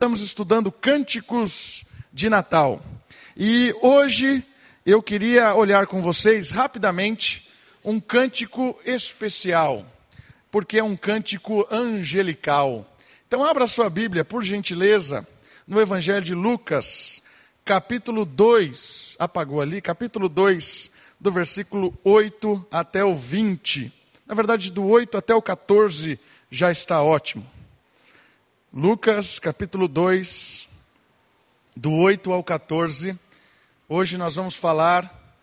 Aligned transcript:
Estamos 0.00 0.22
estudando 0.22 0.72
cânticos 0.72 1.84
de 2.10 2.30
Natal. 2.30 2.82
E 3.36 3.76
hoje 3.82 4.42
eu 4.86 5.02
queria 5.02 5.54
olhar 5.54 5.86
com 5.86 6.00
vocês 6.00 6.50
rapidamente 6.50 7.46
um 7.84 8.00
cântico 8.00 8.80
especial, 8.82 9.84
porque 10.50 10.78
é 10.78 10.82
um 10.82 10.96
cântico 10.96 11.68
angelical. 11.70 12.90
Então 13.28 13.44
abra 13.44 13.66
sua 13.66 13.90
Bíblia, 13.90 14.24
por 14.24 14.42
gentileza, 14.42 15.28
no 15.66 15.78
Evangelho 15.78 16.24
de 16.24 16.34
Lucas, 16.34 17.20
capítulo 17.62 18.24
2. 18.24 19.16
Apagou 19.18 19.60
ali, 19.60 19.82
capítulo 19.82 20.30
2, 20.30 20.90
do 21.20 21.30
versículo 21.30 21.92
8 22.02 22.68
até 22.70 23.04
o 23.04 23.14
20. 23.14 23.92
Na 24.26 24.34
verdade, 24.34 24.72
do 24.72 24.82
8 24.82 25.18
até 25.18 25.34
o 25.34 25.42
14 25.42 26.18
já 26.50 26.70
está 26.70 27.02
ótimo. 27.02 27.59
Lucas 28.72 29.40
capítulo 29.40 29.88
2, 29.88 30.68
do 31.76 31.92
8 31.92 32.32
ao 32.32 32.44
14. 32.44 33.18
Hoje 33.88 34.16
nós 34.16 34.36
vamos 34.36 34.54
falar, 34.54 35.34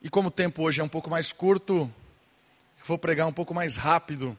e 0.00 0.08
como 0.08 0.28
o 0.28 0.30
tempo 0.30 0.62
hoje 0.62 0.80
é 0.80 0.84
um 0.84 0.88
pouco 0.88 1.10
mais 1.10 1.32
curto, 1.32 1.92
eu 2.78 2.84
vou 2.86 2.96
pregar 2.96 3.26
um 3.26 3.32
pouco 3.32 3.52
mais 3.52 3.74
rápido 3.74 4.38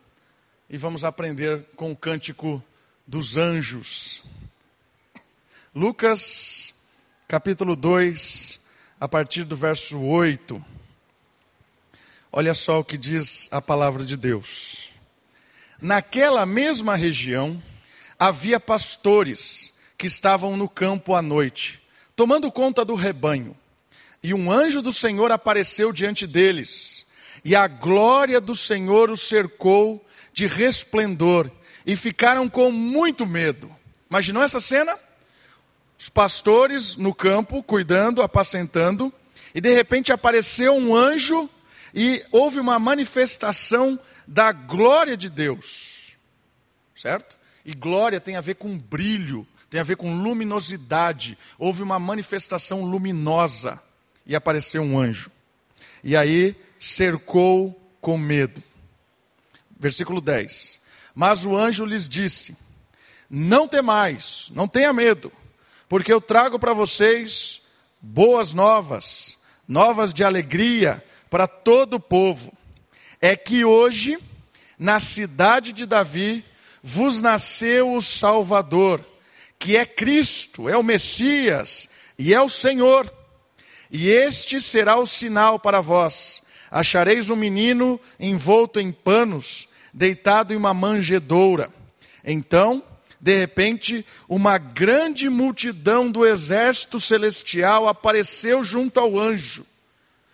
e 0.69 0.77
vamos 0.77 1.03
aprender 1.03 1.65
com 1.75 1.91
o 1.91 1.95
cântico 1.95 2.63
dos 3.05 3.35
anjos. 3.35 4.23
Lucas 5.75 6.73
capítulo 7.27 7.75
2, 7.75 8.61
a 8.97 9.09
partir 9.09 9.43
do 9.43 9.57
verso 9.57 9.99
8. 9.99 10.65
Olha 12.31 12.53
só 12.53 12.79
o 12.79 12.85
que 12.85 12.97
diz 12.97 13.49
a 13.51 13.61
palavra 13.61 14.05
de 14.05 14.15
Deus. 14.15 14.93
Naquela 15.81 16.45
mesma 16.45 16.95
região, 16.95 17.61
havia 18.21 18.59
pastores 18.59 19.73
que 19.97 20.05
estavam 20.05 20.55
no 20.55 20.69
campo 20.69 21.15
à 21.15 21.23
noite, 21.23 21.81
tomando 22.15 22.51
conta 22.51 22.85
do 22.85 22.93
rebanho. 22.93 23.57
E 24.21 24.31
um 24.31 24.51
anjo 24.51 24.79
do 24.79 24.93
Senhor 24.93 25.31
apareceu 25.31 25.91
diante 25.91 26.27
deles, 26.27 27.03
e 27.43 27.55
a 27.55 27.67
glória 27.67 28.39
do 28.39 28.55
Senhor 28.55 29.09
os 29.09 29.21
cercou 29.21 30.05
de 30.31 30.45
resplendor, 30.45 31.49
e 31.83 31.95
ficaram 31.95 32.47
com 32.47 32.71
muito 32.71 33.25
medo. 33.25 33.75
Imaginou 34.07 34.43
essa 34.43 34.59
cena? 34.59 34.99
Os 35.97 36.07
pastores 36.07 36.97
no 36.97 37.15
campo, 37.15 37.63
cuidando, 37.63 38.21
apacentando, 38.21 39.11
e 39.51 39.59
de 39.59 39.73
repente 39.73 40.13
apareceu 40.13 40.75
um 40.75 40.95
anjo 40.95 41.49
e 41.91 42.23
houve 42.31 42.59
uma 42.59 42.77
manifestação 42.77 43.99
da 44.27 44.51
glória 44.51 45.17
de 45.17 45.27
Deus. 45.27 46.15
Certo? 46.95 47.40
E 47.65 47.73
glória 47.73 48.19
tem 48.19 48.35
a 48.35 48.41
ver 48.41 48.55
com 48.55 48.77
brilho, 48.77 49.47
tem 49.69 49.79
a 49.79 49.83
ver 49.83 49.95
com 49.95 50.15
luminosidade. 50.15 51.37
Houve 51.57 51.83
uma 51.83 51.99
manifestação 51.99 52.83
luminosa 52.83 53.81
e 54.25 54.35
apareceu 54.35 54.81
um 54.81 54.99
anjo. 54.99 55.31
E 56.03 56.15
aí 56.15 56.55
cercou 56.79 57.79
com 58.01 58.17
medo. 58.17 58.61
Versículo 59.79 60.19
10. 60.19 60.79
Mas 61.13 61.45
o 61.45 61.55
anjo 61.55 61.85
lhes 61.85 62.09
disse: 62.09 62.55
Não 63.29 63.67
temais, 63.67 64.51
não 64.53 64.67
tenha 64.67 64.91
medo, 64.91 65.31
porque 65.87 66.11
eu 66.11 66.21
trago 66.21 66.57
para 66.57 66.73
vocês 66.73 67.61
boas 68.01 68.53
novas, 68.53 69.37
novas 69.67 70.13
de 70.13 70.23
alegria 70.23 71.03
para 71.29 71.47
todo 71.47 71.95
o 71.95 71.99
povo. 71.99 72.51
É 73.21 73.35
que 73.35 73.63
hoje, 73.63 74.17
na 74.77 74.99
cidade 74.99 75.71
de 75.71 75.85
Davi, 75.85 76.43
vos 76.81 77.21
nasceu 77.21 77.93
o 77.93 78.01
Salvador, 78.01 79.05
que 79.59 79.77
é 79.77 79.85
Cristo, 79.85 80.67
é 80.67 80.75
o 80.75 80.83
Messias 80.83 81.89
e 82.17 82.33
é 82.33 82.41
o 82.41 82.49
Senhor. 82.49 83.11
E 83.91 84.09
este 84.09 84.59
será 84.61 84.97
o 84.97 85.05
sinal 85.05 85.59
para 85.59 85.81
vós: 85.81 86.41
achareis 86.69 87.29
um 87.29 87.35
menino 87.35 87.99
envolto 88.19 88.79
em 88.79 88.91
panos, 88.91 89.67
deitado 89.93 90.53
em 90.53 90.57
uma 90.57 90.73
manjedoura. 90.73 91.69
Então, 92.23 92.83
de 93.19 93.37
repente, 93.37 94.05
uma 94.27 94.57
grande 94.57 95.29
multidão 95.29 96.09
do 96.09 96.25
exército 96.25 96.99
celestial 96.99 97.87
apareceu 97.87 98.63
junto 98.63 98.99
ao 98.99 99.19
anjo. 99.19 99.65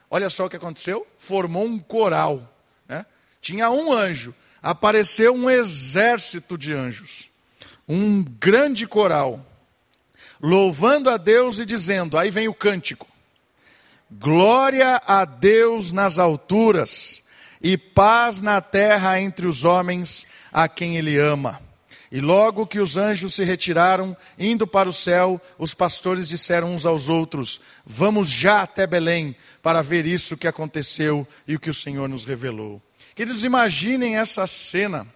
Olha 0.10 0.30
só 0.30 0.46
o 0.46 0.50
que 0.50 0.56
aconteceu: 0.56 1.06
formou 1.18 1.66
um 1.66 1.80
coral. 1.80 2.54
Né? 2.88 3.06
Tinha 3.42 3.70
um 3.70 3.92
anjo, 3.92 4.34
apareceu 4.62 5.34
um 5.34 5.50
exército 5.50 6.58
de 6.58 6.74
anjos, 6.74 7.30
um 7.88 8.24
grande 8.24 8.86
coral, 8.86 9.46
louvando 10.42 11.10
a 11.10 11.18
Deus 11.18 11.60
e 11.60 11.66
dizendo: 11.66 12.18
aí 12.18 12.30
vem 12.30 12.48
o 12.48 12.54
cântico. 12.54 13.08
Glória 14.10 15.02
a 15.06 15.26
Deus 15.26 15.92
nas 15.92 16.18
alturas 16.18 17.24
e 17.62 17.78
paz 17.78 18.42
na 18.42 18.62
terra 18.62 19.20
entre 19.20 19.46
os 19.46 19.66
homens 19.66 20.26
a 20.52 20.68
quem 20.70 20.98
Ele 20.98 21.18
ama. 21.18 21.62
E 22.10 22.22
logo 22.22 22.66
que 22.66 22.80
os 22.80 22.96
anjos 22.96 23.36
se 23.36 23.44
retiraram, 23.44 24.16
indo 24.40 24.66
para 24.66 24.88
o 24.88 24.94
céu, 24.94 25.42
os 25.58 25.74
pastores 25.74 26.30
disseram 26.30 26.74
uns 26.74 26.86
aos 26.86 27.10
outros: 27.10 27.60
Vamos 27.86 28.30
já 28.30 28.62
até 28.62 28.88
Belém 28.88 29.36
para 29.62 29.82
ver 29.82 30.06
isso 30.06 30.38
que 30.38 30.48
aconteceu 30.48 31.28
e 31.46 31.56
o 31.56 31.60
que 31.60 31.70
o 31.70 31.74
Senhor 31.74 32.08
nos 32.08 32.24
revelou. 32.24 32.82
Queridos, 33.18 33.44
imaginem 33.44 34.16
essa 34.16 34.46
cena, 34.46 35.08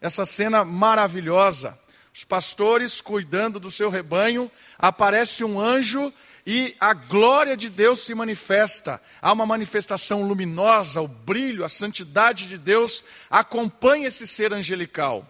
essa 0.00 0.26
cena 0.26 0.64
maravilhosa. 0.64 1.78
Os 2.12 2.24
pastores 2.24 3.00
cuidando 3.00 3.60
do 3.60 3.70
seu 3.70 3.88
rebanho, 3.90 4.50
aparece 4.76 5.44
um 5.44 5.60
anjo 5.60 6.12
e 6.44 6.74
a 6.80 6.92
glória 6.92 7.56
de 7.56 7.70
Deus 7.70 8.00
se 8.00 8.12
manifesta. 8.12 9.00
Há 9.22 9.32
uma 9.32 9.46
manifestação 9.46 10.24
luminosa, 10.24 11.00
o 11.00 11.06
brilho, 11.06 11.64
a 11.64 11.68
santidade 11.68 12.48
de 12.48 12.58
Deus 12.58 13.04
acompanha 13.30 14.08
esse 14.08 14.26
ser 14.26 14.52
angelical. 14.52 15.24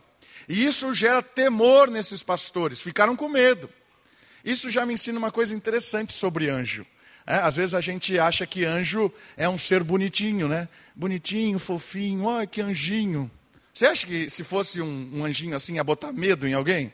E 0.48 0.64
isso 0.64 0.94
gera 0.94 1.20
temor 1.20 1.90
nesses 1.90 2.22
pastores, 2.22 2.80
ficaram 2.80 3.14
com 3.14 3.28
medo. 3.28 3.68
Isso 4.42 4.70
já 4.70 4.86
me 4.86 4.94
ensina 4.94 5.18
uma 5.18 5.30
coisa 5.30 5.54
interessante 5.54 6.14
sobre 6.14 6.48
anjo. 6.48 6.86
É, 7.30 7.34
às 7.40 7.56
vezes 7.56 7.74
a 7.74 7.80
gente 7.82 8.18
acha 8.18 8.46
que 8.46 8.64
anjo 8.64 9.12
é 9.36 9.46
um 9.46 9.58
ser 9.58 9.84
bonitinho, 9.84 10.48
né? 10.48 10.66
Bonitinho, 10.94 11.58
fofinho, 11.58 12.24
olha 12.24 12.46
que 12.46 12.58
anjinho. 12.58 13.30
Você 13.70 13.84
acha 13.84 14.06
que 14.06 14.30
se 14.30 14.42
fosse 14.42 14.80
um, 14.80 15.10
um 15.12 15.26
anjinho 15.26 15.54
assim 15.54 15.74
ia 15.74 15.84
botar 15.84 16.10
medo 16.10 16.48
em 16.48 16.54
alguém? 16.54 16.90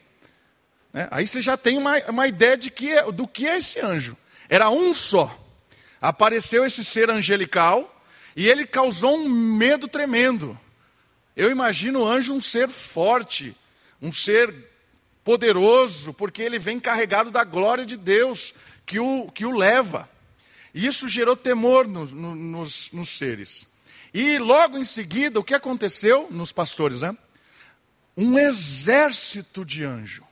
É, 0.93 1.06
aí 1.12 1.25
você 1.25 1.41
já 1.41 1.56
tem 1.56 1.78
uma, 1.78 1.99
uma 2.09 2.27
ideia 2.27 2.56
de 2.56 2.69
que 2.69 2.91
é, 2.91 3.12
do 3.12 3.28
que 3.28 3.47
é 3.47 3.59
esse 3.59 3.78
anjo. 3.78 4.17
Era 4.49 4.69
um 4.71 4.93
só. 4.93 5.33
Apareceu 6.00 6.67
esse 6.67 6.84
ser 6.84 7.11
angelical 7.11 8.05
e 8.34 8.49
ele 8.49 8.67
causou 8.67 9.17
um 9.17 9.28
medo 9.28 9.87
tremendo. 9.87 10.59
Eu 11.37 11.49
imagino 11.49 12.00
o 12.00 12.05
anjo 12.05 12.34
um 12.34 12.41
ser 12.41 12.69
forte, 12.69 13.56
um 14.03 14.11
ser 14.11 14.53
poderoso, 15.23 16.12
porque 16.12 16.43
ele 16.43 16.59
vem 16.59 16.81
carregado 16.81 17.31
da 17.31 17.44
glória 17.44 17.87
de 17.87 17.97
Deus 17.97 18.53
que 18.84 18.99
o, 18.99 19.31
que 19.31 19.47
o 19.47 19.56
leva. 19.56 20.12
E 20.75 20.87
isso 20.87 21.09
gerou 21.09 21.37
temor 21.37 21.87
no, 21.87 22.05
no, 22.05 22.35
nos, 22.35 22.91
nos 22.91 23.09
seres. 23.11 23.67
E 24.12 24.39
logo 24.39 24.77
em 24.77 24.85
seguida, 24.85 25.39
o 25.39 25.45
que 25.45 25.55
aconteceu 25.55 26.27
nos 26.31 26.51
pastores? 26.51 27.01
Né? 27.01 27.17
Um 28.17 28.37
exército 28.37 29.65
de 29.65 29.85
anjo. 29.85 30.25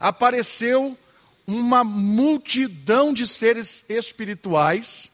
Apareceu 0.00 0.98
uma 1.46 1.84
multidão 1.84 3.12
de 3.12 3.26
seres 3.26 3.84
espirituais, 3.88 5.10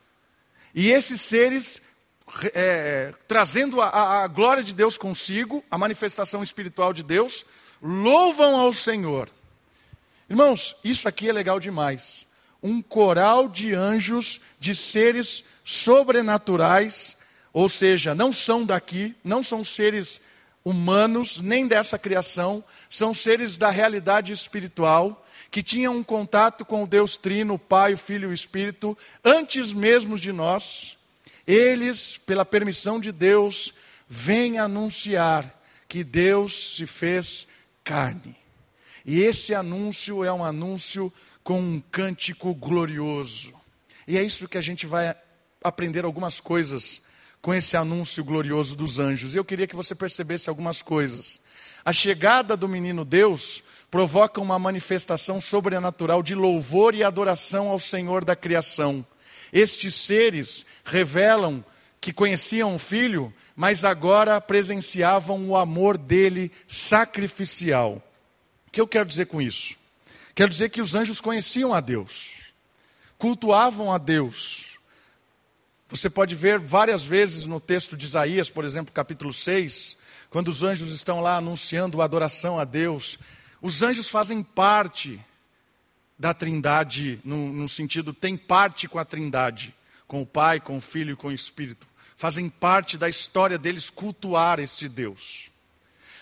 e 0.74 0.90
esses 0.90 1.20
seres 1.20 1.80
é, 2.52 3.14
trazendo 3.28 3.80
a, 3.80 4.24
a 4.24 4.26
glória 4.26 4.62
de 4.62 4.74
Deus 4.74 4.98
consigo, 4.98 5.62
a 5.70 5.78
manifestação 5.78 6.42
espiritual 6.42 6.92
de 6.92 7.02
Deus, 7.02 7.44
louvam 7.80 8.56
ao 8.56 8.72
Senhor. 8.72 9.30
Irmãos, 10.28 10.74
isso 10.82 11.06
aqui 11.06 11.28
é 11.28 11.32
legal 11.32 11.60
demais 11.60 12.23
um 12.64 12.80
coral 12.80 13.46
de 13.46 13.74
anjos, 13.74 14.40
de 14.58 14.74
seres 14.74 15.44
sobrenaturais, 15.62 17.14
ou 17.52 17.68
seja, 17.68 18.14
não 18.14 18.32
são 18.32 18.64
daqui, 18.64 19.14
não 19.22 19.42
são 19.42 19.62
seres 19.62 20.18
humanos, 20.64 21.40
nem 21.42 21.66
dessa 21.66 21.98
criação, 21.98 22.64
são 22.88 23.12
seres 23.12 23.58
da 23.58 23.68
realidade 23.68 24.32
espiritual, 24.32 25.26
que 25.50 25.62
tinham 25.62 25.94
um 25.94 26.02
contato 26.02 26.64
com 26.64 26.82
o 26.82 26.86
Deus 26.86 27.18
Trino, 27.18 27.54
o 27.54 27.58
Pai, 27.58 27.92
o 27.92 27.98
Filho 27.98 28.30
e 28.30 28.32
o 28.32 28.34
Espírito, 28.34 28.96
antes 29.22 29.74
mesmo 29.74 30.16
de 30.16 30.32
nós. 30.32 30.96
Eles, 31.46 32.16
pela 32.16 32.46
permissão 32.46 32.98
de 32.98 33.12
Deus, 33.12 33.74
vêm 34.08 34.58
anunciar 34.58 35.54
que 35.86 36.02
Deus 36.02 36.76
se 36.76 36.86
fez 36.86 37.46
carne. 37.84 38.34
E 39.04 39.20
esse 39.20 39.54
anúncio 39.54 40.24
é 40.24 40.32
um 40.32 40.42
anúncio 40.42 41.12
com 41.44 41.60
um 41.60 41.80
cântico 41.92 42.54
glorioso. 42.54 43.52
E 44.08 44.16
é 44.16 44.22
isso 44.22 44.48
que 44.48 44.56
a 44.56 44.62
gente 44.62 44.86
vai 44.86 45.14
aprender 45.62 46.04
algumas 46.06 46.40
coisas 46.40 47.02
com 47.42 47.52
esse 47.52 47.76
anúncio 47.76 48.24
glorioso 48.24 48.74
dos 48.74 48.98
anjos. 48.98 49.34
Eu 49.34 49.44
queria 49.44 49.66
que 49.66 49.76
você 49.76 49.94
percebesse 49.94 50.48
algumas 50.48 50.80
coisas. 50.80 51.38
A 51.84 51.92
chegada 51.92 52.56
do 52.56 52.66
menino 52.66 53.04
Deus 53.04 53.62
provoca 53.90 54.40
uma 54.40 54.58
manifestação 54.58 55.38
sobrenatural 55.38 56.22
de 56.22 56.34
louvor 56.34 56.94
e 56.94 57.04
adoração 57.04 57.68
ao 57.68 57.78
Senhor 57.78 58.24
da 58.24 58.34
criação. 58.34 59.06
Estes 59.52 59.94
seres 59.94 60.64
revelam 60.82 61.62
que 62.00 62.12
conheciam 62.12 62.74
o 62.74 62.78
filho, 62.78 63.32
mas 63.54 63.84
agora 63.84 64.40
presenciavam 64.40 65.46
o 65.50 65.56
amor 65.56 65.98
dele 65.98 66.50
sacrificial. 66.66 68.02
O 68.66 68.70
que 68.70 68.80
eu 68.80 68.88
quero 68.88 69.08
dizer 69.08 69.26
com 69.26 69.40
isso? 69.40 69.83
Quero 70.34 70.50
dizer 70.50 70.70
que 70.70 70.80
os 70.80 70.94
anjos 70.94 71.20
conheciam 71.20 71.72
a 71.72 71.80
Deus, 71.80 72.32
cultuavam 73.18 73.92
a 73.92 73.98
Deus, 73.98 74.74
você 75.88 76.08
pode 76.08 76.34
ver 76.34 76.58
várias 76.58 77.04
vezes 77.04 77.46
no 77.46 77.60
texto 77.60 77.96
de 77.96 78.06
Isaías, 78.06 78.50
por 78.50 78.64
exemplo, 78.64 78.92
capítulo 78.92 79.32
6, 79.32 79.96
quando 80.30 80.48
os 80.48 80.62
anjos 80.62 80.88
estão 80.88 81.20
lá 81.20 81.36
anunciando 81.36 82.00
a 82.00 82.04
adoração 82.04 82.58
a 82.58 82.64
Deus. 82.64 83.18
Os 83.60 83.82
anjos 83.82 84.08
fazem 84.08 84.42
parte 84.42 85.20
da 86.18 86.32
trindade, 86.32 87.20
no, 87.24 87.52
no 87.52 87.68
sentido, 87.68 88.12
tem 88.12 88.36
parte 88.36 88.88
com 88.88 88.98
a 88.98 89.04
trindade, 89.04 89.74
com 90.06 90.22
o 90.22 90.26
Pai, 90.26 90.58
com 90.58 90.78
o 90.78 90.80
Filho 90.80 91.12
e 91.12 91.16
com 91.16 91.28
o 91.28 91.32
Espírito. 91.32 91.86
Fazem 92.16 92.48
parte 92.48 92.96
da 92.96 93.08
história 93.08 93.58
deles 93.58 93.90
cultuar 93.90 94.58
esse 94.58 94.88
Deus. 94.88 95.50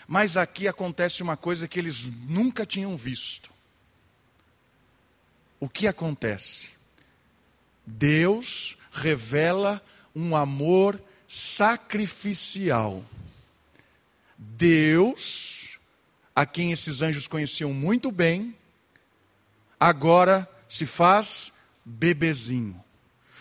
Mas 0.07 0.35
aqui 0.35 0.67
acontece 0.67 1.23
uma 1.23 1.37
coisa 1.37 1.67
que 1.67 1.79
eles 1.79 2.11
nunca 2.27 2.65
tinham 2.65 2.95
visto. 2.97 3.52
O 5.63 5.69
que 5.69 5.87
acontece? 5.87 6.67
Deus 7.85 8.77
revela 8.91 9.81
um 10.13 10.35
amor 10.35 11.01
sacrificial. 11.25 13.01
Deus, 14.37 15.79
a 16.35 16.45
quem 16.45 16.73
esses 16.73 17.01
anjos 17.01 17.29
conheciam 17.29 17.71
muito 17.71 18.11
bem, 18.11 18.53
agora 19.79 20.45
se 20.67 20.85
faz 20.85 21.53
bebezinho. 21.85 22.83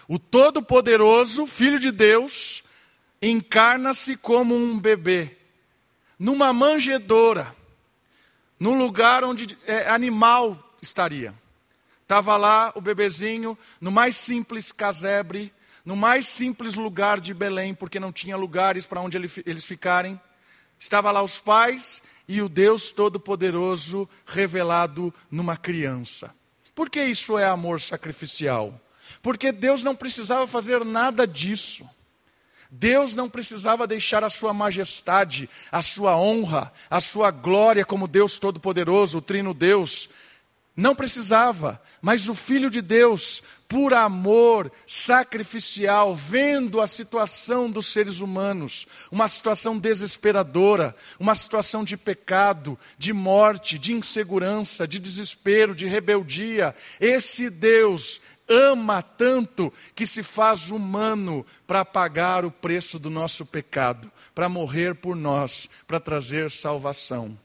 O 0.06 0.16
Todo-Poderoso, 0.16 1.44
Filho 1.44 1.80
de 1.80 1.90
Deus, 1.90 2.62
encarna-se 3.20 4.16
como 4.16 4.54
um 4.54 4.78
bebê, 4.78 5.36
numa 6.16 6.52
manjedoura, 6.52 7.52
num 8.60 8.78
lugar 8.78 9.24
onde 9.24 9.58
é, 9.66 9.88
animal 9.90 10.72
estaria. 10.80 11.41
Estava 12.02 12.36
lá 12.36 12.72
o 12.74 12.80
bebezinho, 12.80 13.56
no 13.80 13.90
mais 13.90 14.16
simples 14.16 14.70
casebre, 14.70 15.52
no 15.84 15.96
mais 15.96 16.26
simples 16.26 16.74
lugar 16.74 17.20
de 17.20 17.32
Belém, 17.32 17.74
porque 17.74 17.98
não 17.98 18.12
tinha 18.12 18.36
lugares 18.36 18.86
para 18.86 19.00
onde 19.00 19.16
eles 19.16 19.64
ficarem. 19.64 20.20
Estava 20.78 21.10
lá 21.10 21.22
os 21.22 21.40
pais 21.40 22.02
e 22.28 22.42
o 22.42 22.48
Deus 22.48 22.90
Todo-Poderoso 22.90 24.08
revelado 24.26 25.12
numa 25.30 25.56
criança. 25.56 26.34
Por 26.74 26.88
que 26.88 27.02
isso 27.04 27.38
é 27.38 27.44
amor 27.46 27.80
sacrificial? 27.80 28.80
Porque 29.20 29.52
Deus 29.52 29.82
não 29.82 29.94
precisava 29.94 30.46
fazer 30.46 30.84
nada 30.84 31.26
disso. 31.26 31.88
Deus 32.70 33.14
não 33.14 33.28
precisava 33.28 33.86
deixar 33.86 34.24
a 34.24 34.30
sua 34.30 34.54
majestade, 34.54 35.48
a 35.70 35.82
sua 35.82 36.16
honra, 36.16 36.72
a 36.88 37.00
sua 37.02 37.30
glória 37.30 37.84
como 37.84 38.08
Deus 38.08 38.38
Todo-Poderoso, 38.38 39.18
o 39.18 39.22
Trino 39.22 39.52
Deus, 39.52 40.08
não 40.74 40.94
precisava, 40.94 41.80
mas 42.00 42.30
o 42.30 42.34
Filho 42.34 42.70
de 42.70 42.80
Deus, 42.80 43.42
por 43.68 43.92
amor 43.92 44.72
sacrificial, 44.86 46.14
vendo 46.14 46.80
a 46.80 46.86
situação 46.86 47.70
dos 47.70 47.88
seres 47.88 48.20
humanos, 48.20 48.86
uma 49.10 49.28
situação 49.28 49.78
desesperadora, 49.78 50.94
uma 51.20 51.34
situação 51.34 51.84
de 51.84 51.96
pecado, 51.96 52.78
de 52.96 53.12
morte, 53.12 53.78
de 53.78 53.92
insegurança, 53.92 54.88
de 54.88 54.98
desespero, 54.98 55.74
de 55.74 55.86
rebeldia, 55.86 56.74
esse 56.98 57.50
Deus 57.50 58.22
ama 58.48 59.02
tanto 59.02 59.70
que 59.94 60.06
se 60.06 60.22
faz 60.22 60.70
humano 60.70 61.44
para 61.66 61.84
pagar 61.84 62.46
o 62.46 62.50
preço 62.50 62.98
do 62.98 63.10
nosso 63.10 63.44
pecado, 63.44 64.10
para 64.34 64.48
morrer 64.48 64.94
por 64.94 65.14
nós, 65.14 65.68
para 65.86 66.00
trazer 66.00 66.50
salvação. 66.50 67.38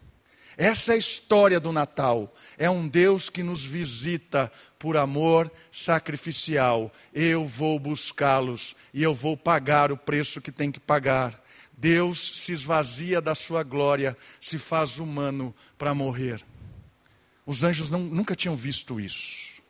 Essa 0.57 0.93
é 0.93 0.95
a 0.95 0.97
história 0.97 1.59
do 1.59 1.71
Natal. 1.71 2.33
É 2.57 2.67
um 2.67 2.87
Deus 2.87 3.29
que 3.29 3.43
nos 3.43 3.63
visita 3.63 4.51
por 4.79 4.97
amor 4.97 5.51
sacrificial. 5.71 6.91
Eu 7.13 7.45
vou 7.45 7.77
buscá-los 7.77 8.75
e 8.91 9.03
eu 9.03 9.13
vou 9.13 9.37
pagar 9.37 9.91
o 9.91 9.97
preço 9.97 10.41
que 10.41 10.51
tem 10.51 10.71
que 10.71 10.79
pagar. 10.79 11.39
Deus 11.77 12.39
se 12.39 12.51
esvazia 12.51 13.21
da 13.21 13.35
sua 13.35 13.61
glória, 13.61 14.17
se 14.41 14.57
faz 14.57 14.97
humano 14.97 15.53
para 15.77 15.93
morrer. 15.93 16.43
Os 17.45 17.63
anjos 17.63 17.91
não, 17.91 17.99
nunca 17.99 18.35
tinham 18.35 18.55
visto 18.55 18.99
isso. 18.99 19.61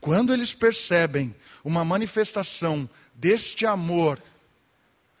Quando 0.00 0.32
eles 0.32 0.54
percebem 0.54 1.34
uma 1.64 1.84
manifestação 1.84 2.88
deste 3.12 3.66
amor, 3.66 4.22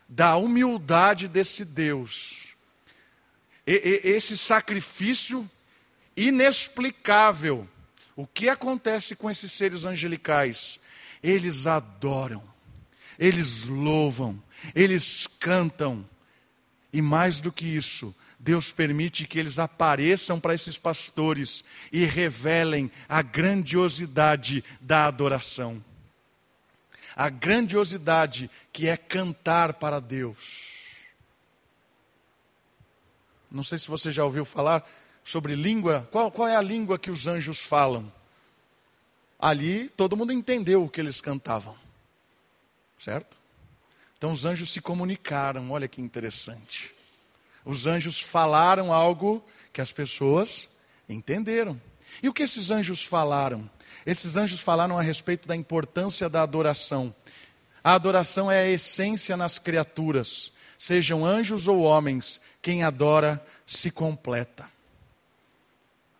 da 0.08 0.36
humildade 0.36 1.26
desse 1.26 1.64
Deus, 1.64 2.43
esse 3.66 4.36
sacrifício 4.36 5.48
inexplicável. 6.16 7.68
O 8.16 8.26
que 8.26 8.48
acontece 8.48 9.16
com 9.16 9.30
esses 9.30 9.50
seres 9.52 9.84
angelicais? 9.84 10.78
Eles 11.22 11.66
adoram, 11.66 12.42
eles 13.18 13.66
louvam, 13.66 14.40
eles 14.74 15.26
cantam. 15.40 16.08
E 16.92 17.02
mais 17.02 17.40
do 17.40 17.50
que 17.50 17.66
isso, 17.66 18.14
Deus 18.38 18.70
permite 18.70 19.26
que 19.26 19.38
eles 19.38 19.58
apareçam 19.58 20.38
para 20.38 20.54
esses 20.54 20.78
pastores 20.78 21.64
e 21.90 22.04
revelem 22.04 22.90
a 23.08 23.20
grandiosidade 23.20 24.62
da 24.80 25.06
adoração. 25.06 25.82
A 27.16 27.28
grandiosidade 27.28 28.50
que 28.72 28.86
é 28.86 28.96
cantar 28.96 29.74
para 29.74 29.98
Deus. 30.00 30.73
Não 33.54 33.62
sei 33.62 33.78
se 33.78 33.86
você 33.86 34.10
já 34.10 34.24
ouviu 34.24 34.44
falar 34.44 34.84
sobre 35.22 35.54
língua. 35.54 36.08
Qual, 36.10 36.28
qual 36.28 36.48
é 36.48 36.56
a 36.56 36.60
língua 36.60 36.98
que 36.98 37.08
os 37.08 37.28
anjos 37.28 37.60
falam? 37.60 38.12
Ali 39.38 39.88
todo 39.90 40.16
mundo 40.16 40.32
entendeu 40.32 40.82
o 40.82 40.88
que 40.88 41.00
eles 41.00 41.20
cantavam. 41.20 41.76
Certo? 42.98 43.36
Então 44.18 44.32
os 44.32 44.44
anjos 44.44 44.72
se 44.72 44.80
comunicaram, 44.80 45.70
olha 45.70 45.86
que 45.86 46.02
interessante. 46.02 46.92
Os 47.64 47.86
anjos 47.86 48.18
falaram 48.18 48.92
algo 48.92 49.40
que 49.72 49.80
as 49.80 49.92
pessoas 49.92 50.68
entenderam. 51.08 51.80
E 52.20 52.28
o 52.28 52.32
que 52.32 52.42
esses 52.42 52.72
anjos 52.72 53.04
falaram? 53.04 53.70
Esses 54.04 54.36
anjos 54.36 54.60
falaram 54.60 54.98
a 54.98 55.02
respeito 55.02 55.46
da 55.46 55.54
importância 55.54 56.28
da 56.28 56.42
adoração. 56.42 57.14
A 57.84 57.92
adoração 57.92 58.50
é 58.50 58.62
a 58.62 58.68
essência 58.68 59.36
nas 59.36 59.60
criaturas 59.60 60.52
sejam 60.78 61.24
anjos 61.24 61.68
ou 61.68 61.82
homens, 61.82 62.40
quem 62.60 62.82
adora 62.82 63.44
se 63.66 63.90
completa. 63.90 64.68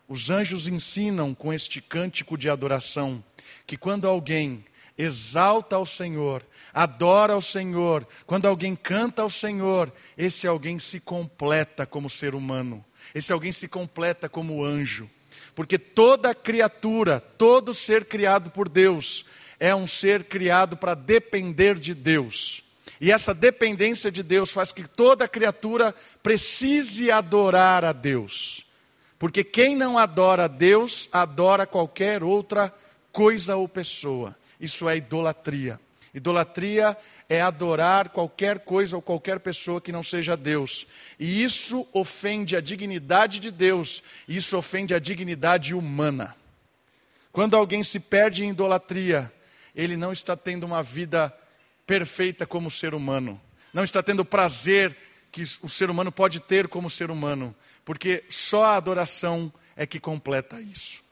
Os 0.07 0.29
anjos 0.29 0.67
ensinam 0.67 1.33
com 1.33 1.51
este 1.51 1.81
cântico 1.81 2.37
de 2.37 2.49
adoração 2.49 3.23
que 3.65 3.75
quando 3.75 4.07
alguém 4.07 4.63
exalta 4.97 5.75
ao 5.75 5.85
Senhor, 5.85 6.45
adora 6.73 7.33
ao 7.33 7.41
Senhor, 7.41 8.07
quando 8.25 8.47
alguém 8.47 8.75
canta 8.75 9.21
ao 9.21 9.29
Senhor, 9.29 9.91
esse 10.17 10.47
alguém 10.47 10.79
se 10.79 10.99
completa 10.99 11.85
como 11.85 12.09
ser 12.09 12.35
humano, 12.35 12.83
esse 13.13 13.33
alguém 13.33 13.51
se 13.51 13.67
completa 13.67 14.29
como 14.29 14.63
anjo. 14.63 15.09
Porque 15.53 15.77
toda 15.77 16.35
criatura, 16.35 17.19
todo 17.19 17.73
ser 17.73 18.05
criado 18.05 18.51
por 18.51 18.69
Deus, 18.69 19.25
é 19.59 19.73
um 19.73 19.87
ser 19.87 20.25
criado 20.25 20.77
para 20.77 20.93
depender 20.93 21.79
de 21.79 21.93
Deus. 21.93 22.64
E 23.05 23.11
essa 23.11 23.35
dependência 23.35 24.11
de 24.11 24.23
Deus 24.23 24.51
faz 24.51 24.71
que 24.71 24.81
toda 24.89 25.27
criatura 25.27 25.93
precise 26.23 27.11
adorar 27.11 27.85
a 27.85 27.93
Deus. 27.93 28.65
Porque 29.19 29.43
quem 29.43 29.75
não 29.75 29.95
adora 29.95 30.45
a 30.45 30.47
Deus, 30.47 31.07
adora 31.11 31.67
qualquer 31.67 32.23
outra 32.23 32.73
coisa 33.11 33.57
ou 33.57 33.69
pessoa. 33.69 34.35
Isso 34.59 34.89
é 34.89 34.97
idolatria. 34.97 35.79
Idolatria 36.15 36.97
é 37.29 37.41
adorar 37.41 38.09
qualquer 38.09 38.61
coisa 38.61 38.95
ou 38.95 39.03
qualquer 39.03 39.39
pessoa 39.39 39.79
que 39.79 39.91
não 39.91 40.01
seja 40.01 40.35
Deus. 40.35 40.87
E 41.19 41.43
isso 41.43 41.87
ofende 41.93 42.55
a 42.55 42.59
dignidade 42.59 43.39
de 43.39 43.51
Deus, 43.51 44.01
isso 44.27 44.57
ofende 44.57 44.95
a 44.95 44.99
dignidade 44.99 45.75
humana. 45.75 46.35
Quando 47.31 47.55
alguém 47.55 47.83
se 47.83 47.99
perde 47.99 48.43
em 48.43 48.49
idolatria, 48.49 49.31
ele 49.75 49.95
não 49.95 50.11
está 50.11 50.35
tendo 50.35 50.65
uma 50.65 50.81
vida 50.81 51.31
perfeita 51.85 52.45
como 52.45 52.71
ser 52.71 52.93
humano. 52.93 53.39
Não 53.73 53.83
está 53.83 54.01
tendo 54.01 54.23
prazer 54.23 54.95
que 55.31 55.43
o 55.61 55.67
ser 55.67 55.89
humano 55.89 56.11
pode 56.11 56.39
ter 56.39 56.67
como 56.67 56.89
ser 56.89 57.11
humano, 57.11 57.53
porque 57.83 58.23
só 58.29 58.63
a 58.63 58.75
adoração 58.77 59.51
é 59.75 59.85
que 59.85 59.99
completa 59.99 60.61
isso. 60.61 61.03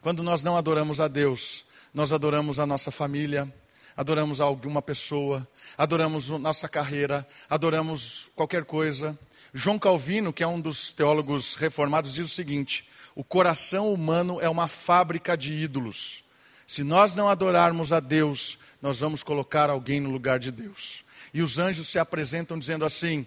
Quando 0.00 0.22
nós 0.22 0.42
não 0.42 0.56
adoramos 0.56 0.98
a 0.98 1.08
Deus, 1.08 1.66
nós 1.92 2.12
adoramos 2.12 2.58
a 2.58 2.66
nossa 2.66 2.90
família, 2.90 3.52
adoramos 3.96 4.40
alguma 4.40 4.80
pessoa, 4.80 5.46
adoramos 5.76 6.30
nossa 6.30 6.68
carreira, 6.68 7.26
adoramos 7.48 8.30
qualquer 8.34 8.64
coisa. 8.64 9.18
João 9.52 9.78
Calvino, 9.78 10.32
que 10.32 10.42
é 10.42 10.46
um 10.46 10.60
dos 10.60 10.90
teólogos 10.90 11.54
reformados, 11.54 12.14
diz 12.14 12.26
o 12.26 12.34
seguinte: 12.34 12.88
o 13.14 13.22
coração 13.22 13.92
humano 13.92 14.40
é 14.40 14.48
uma 14.48 14.68
fábrica 14.68 15.36
de 15.36 15.52
ídolos. 15.52 16.24
Se 16.72 16.82
nós 16.82 17.14
não 17.14 17.28
adorarmos 17.28 17.92
a 17.92 18.00
Deus, 18.00 18.58
nós 18.80 19.00
vamos 19.00 19.22
colocar 19.22 19.68
alguém 19.68 20.00
no 20.00 20.10
lugar 20.10 20.38
de 20.38 20.50
Deus. 20.50 21.04
E 21.34 21.42
os 21.42 21.58
anjos 21.58 21.86
se 21.86 21.98
apresentam 21.98 22.58
dizendo 22.58 22.82
assim: 22.82 23.26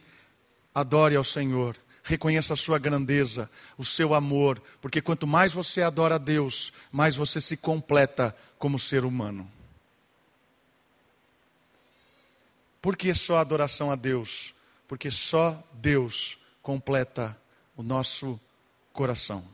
adore 0.73 1.15
ao 1.15 1.23
Senhor, 1.23 1.77
reconheça 2.01 2.53
a 2.53 2.57
sua 2.57 2.79
grandeza, 2.79 3.47
o 3.77 3.85
seu 3.85 4.15
amor, 4.15 4.59
porque 4.81 4.99
quanto 4.99 5.27
mais 5.27 5.53
você 5.53 5.83
adora 5.83 6.15
a 6.15 6.17
Deus, 6.17 6.73
mais 6.91 7.15
você 7.15 7.39
se 7.39 7.55
completa 7.55 8.35
como 8.57 8.79
ser 8.79 9.05
humano. 9.05 9.47
Por 12.81 12.97
que 12.97 13.13
só 13.13 13.37
adoração 13.37 13.91
a 13.91 13.95
Deus? 13.95 14.55
Porque 14.87 15.11
só 15.11 15.63
Deus 15.71 16.39
completa 16.63 17.39
o 17.77 17.83
nosso 17.83 18.39
coração. 18.91 19.45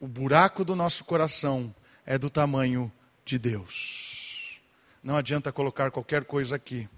O 0.00 0.08
buraco 0.08 0.64
do 0.64 0.74
nosso 0.74 1.04
coração 1.04 1.72
é 2.04 2.18
do 2.18 2.28
tamanho 2.28 2.92
de 3.24 3.38
Deus. 3.38 4.60
Não 5.02 5.16
adianta 5.16 5.52
colocar 5.52 5.90
qualquer 5.90 6.24
coisa 6.24 6.56
aqui, 6.56 6.88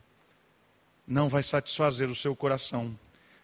não 1.06 1.28
vai 1.28 1.42
satisfazer 1.42 2.08
o 2.10 2.14
seu 2.14 2.34
coração, 2.34 2.98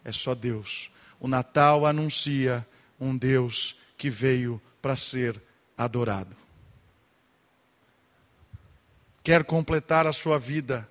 é 0.05 0.13
só 0.13 0.35
Deus. 0.35 0.91
O 1.19 1.29
Natal 1.29 1.87
anuncia 1.87 2.67
um 2.99 3.17
Deus 3.17 3.77
que 3.97 4.09
veio 4.09 4.61
para 4.81 4.97
ser 4.97 5.41
adorado. 5.77 6.37
Quer 9.23 9.45
completar 9.45 10.07
a 10.07 10.13
sua 10.13 10.39
vida, 10.39 10.91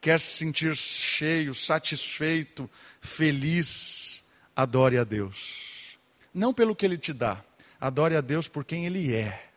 quer 0.00 0.20
se 0.20 0.36
sentir 0.36 0.76
cheio, 0.76 1.54
satisfeito, 1.54 2.68
feliz, 3.00 4.22
adore 4.54 4.98
a 4.98 5.04
Deus. 5.04 5.98
Não 6.32 6.52
pelo 6.52 6.76
que 6.76 6.84
Ele 6.84 6.98
te 6.98 7.12
dá, 7.12 7.42
adore 7.80 8.16
a 8.16 8.20
Deus 8.20 8.48
por 8.48 8.64
quem 8.64 8.84
Ele 8.84 9.14
é. 9.14 9.51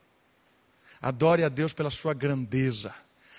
Adore 1.06 1.44
a 1.44 1.50
Deus 1.50 1.72
pela 1.72 1.92
sua 1.92 2.16
grandeza, 2.16 2.92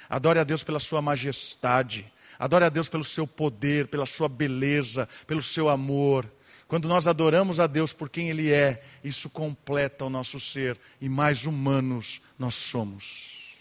adore 0.08 0.38
a 0.38 0.44
Deus 0.44 0.62
pela 0.62 0.78
sua 0.78 1.02
majestade, 1.02 2.06
adore 2.38 2.64
a 2.64 2.68
Deus 2.68 2.88
pelo 2.88 3.02
seu 3.02 3.26
poder, 3.26 3.88
pela 3.88 4.06
sua 4.06 4.28
beleza, 4.28 5.08
pelo 5.26 5.42
seu 5.42 5.68
amor. 5.68 6.30
Quando 6.68 6.86
nós 6.86 7.08
adoramos 7.08 7.58
a 7.58 7.66
Deus 7.66 7.92
por 7.92 8.08
quem 8.08 8.30
Ele 8.30 8.52
é, 8.52 8.80
isso 9.02 9.28
completa 9.28 10.04
o 10.04 10.08
nosso 10.08 10.38
ser 10.38 10.78
e 11.00 11.08
mais 11.08 11.44
humanos 11.44 12.22
nós 12.38 12.54
somos. 12.54 13.56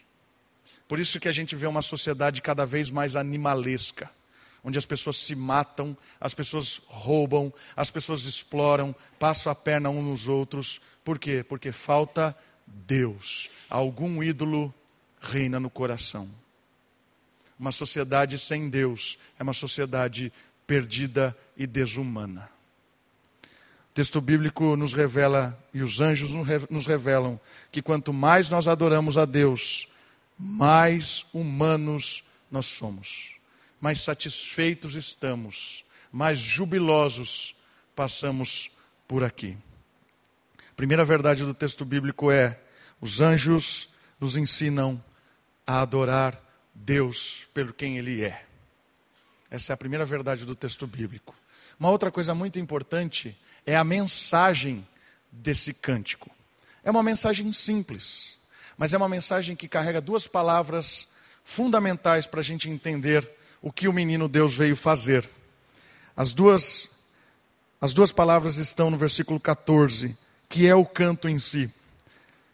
Por 0.88 1.00
isso 1.00 1.20
que 1.20 1.28
a 1.28 1.32
gente 1.32 1.56
vê 1.56 1.66
uma 1.66 1.82
sociedade 1.82 2.44
cada 2.44 2.64
vez 2.64 2.92
mais 2.92 3.16
animalesca, 3.16 4.12
onde 4.64 4.78
as 4.78 4.86
pessoas 4.86 5.18
se 5.18 5.34
matam, 5.34 5.98
as 6.22 6.36
pessoas 6.36 6.80
roubam, 6.86 7.52
as 7.76 7.90
pessoas 7.90 8.26
exploram, 8.26 8.96
passam 9.18 9.52
a 9.52 9.56
perna 9.56 9.90
uns 9.90 10.06
nos 10.06 10.28
outros. 10.28 10.80
Por 11.04 11.18
quê? 11.18 11.44
Porque 11.44 11.72
falta 11.72 12.38
Deus. 12.66 13.50
Algum 13.70 14.22
ídolo 14.24 14.74
reina 15.22 15.60
no 15.60 15.70
coração. 15.70 16.30
Uma 17.60 17.72
sociedade 17.72 18.38
sem 18.38 18.70
Deus 18.70 19.18
é 19.40 19.44
uma 19.44 19.54
sociedade 19.54 20.32
perdida 20.68 21.36
e 21.56 21.66
desumana. 21.66 22.50
O 23.44 23.94
texto 23.96 24.20
bíblico 24.20 24.76
nos 24.76 24.94
revela, 24.94 25.58
e 25.74 25.82
os 25.82 26.02
anjos 26.02 26.32
nos 26.70 26.86
revelam, 26.86 27.40
que 27.72 27.82
quanto 27.82 28.12
mais 28.12 28.50
nós 28.50 28.68
adoramos 28.68 29.18
a 29.18 29.24
Deus, 29.24 29.88
mais 30.38 31.26
humanos 31.34 32.24
nós 32.52 32.66
somos, 32.66 33.36
mais 33.80 34.02
satisfeitos 34.02 34.96
estamos, 34.96 35.86
mais 36.12 36.40
jubilosos 36.40 37.56
passamos 37.96 38.70
por 39.08 39.24
aqui. 39.24 39.58
Primeira 40.76 41.06
verdade 41.06 41.44
do 41.44 41.54
texto 41.54 41.86
bíblico 41.86 42.32
é: 42.32 42.60
os 43.00 43.22
anjos 43.22 43.90
nos 44.20 44.38
ensinam 44.38 45.04
a 45.66 45.82
adorar 45.82 46.40
Deus 46.74 47.48
pelo 47.54 47.74
quem 47.74 47.98
Ele 47.98 48.24
é. 48.24 48.46
Essa 49.50 49.72
é 49.72 49.76
a 49.76 49.78
primeira 49.78 50.06
verdade 50.06 50.46
do 50.46 50.56
texto 50.56 50.86
bíblico. 50.86 51.36
Uma 51.80 51.90
outra 51.90 52.12
coisa 52.12 52.34
muito 52.34 52.60
importante 52.60 53.38
é 53.66 53.76
a 53.76 53.84
mensagem 53.84 54.88
desse 55.32 55.74
cântico. 55.74 56.30
É 56.84 56.92
uma 56.92 57.04
mensagem 57.04 57.52
simples 57.52 58.36
mas 58.78 58.94
é 58.94 58.98
uma 58.98 59.10
mensagem 59.10 59.56
que 59.56 59.68
carrega 59.68 60.02
duas 60.02 60.28
palavras 60.28 61.08
fundamentais 61.44 62.28
para 62.28 62.42
a 62.42 62.44
gente 62.44 62.70
entender 62.70 63.30
o 63.62 63.72
que 63.72 63.88
o 63.88 63.94
menino 63.94 64.28
Deus 64.28 64.56
veio 64.56 64.76
fazer. 64.76 65.30
As 66.16 66.34
duas, 66.34 66.90
as 67.80 67.94
duas 67.94 68.12
palavras 68.12 68.58
estão 68.58 68.90
no 68.90 68.98
versículo 68.98 69.40
14, 69.40 70.18
que 70.50 70.68
é 70.68 70.76
o 70.76 70.86
canto 70.86 71.28
em 71.28 71.40
si. 71.40 71.70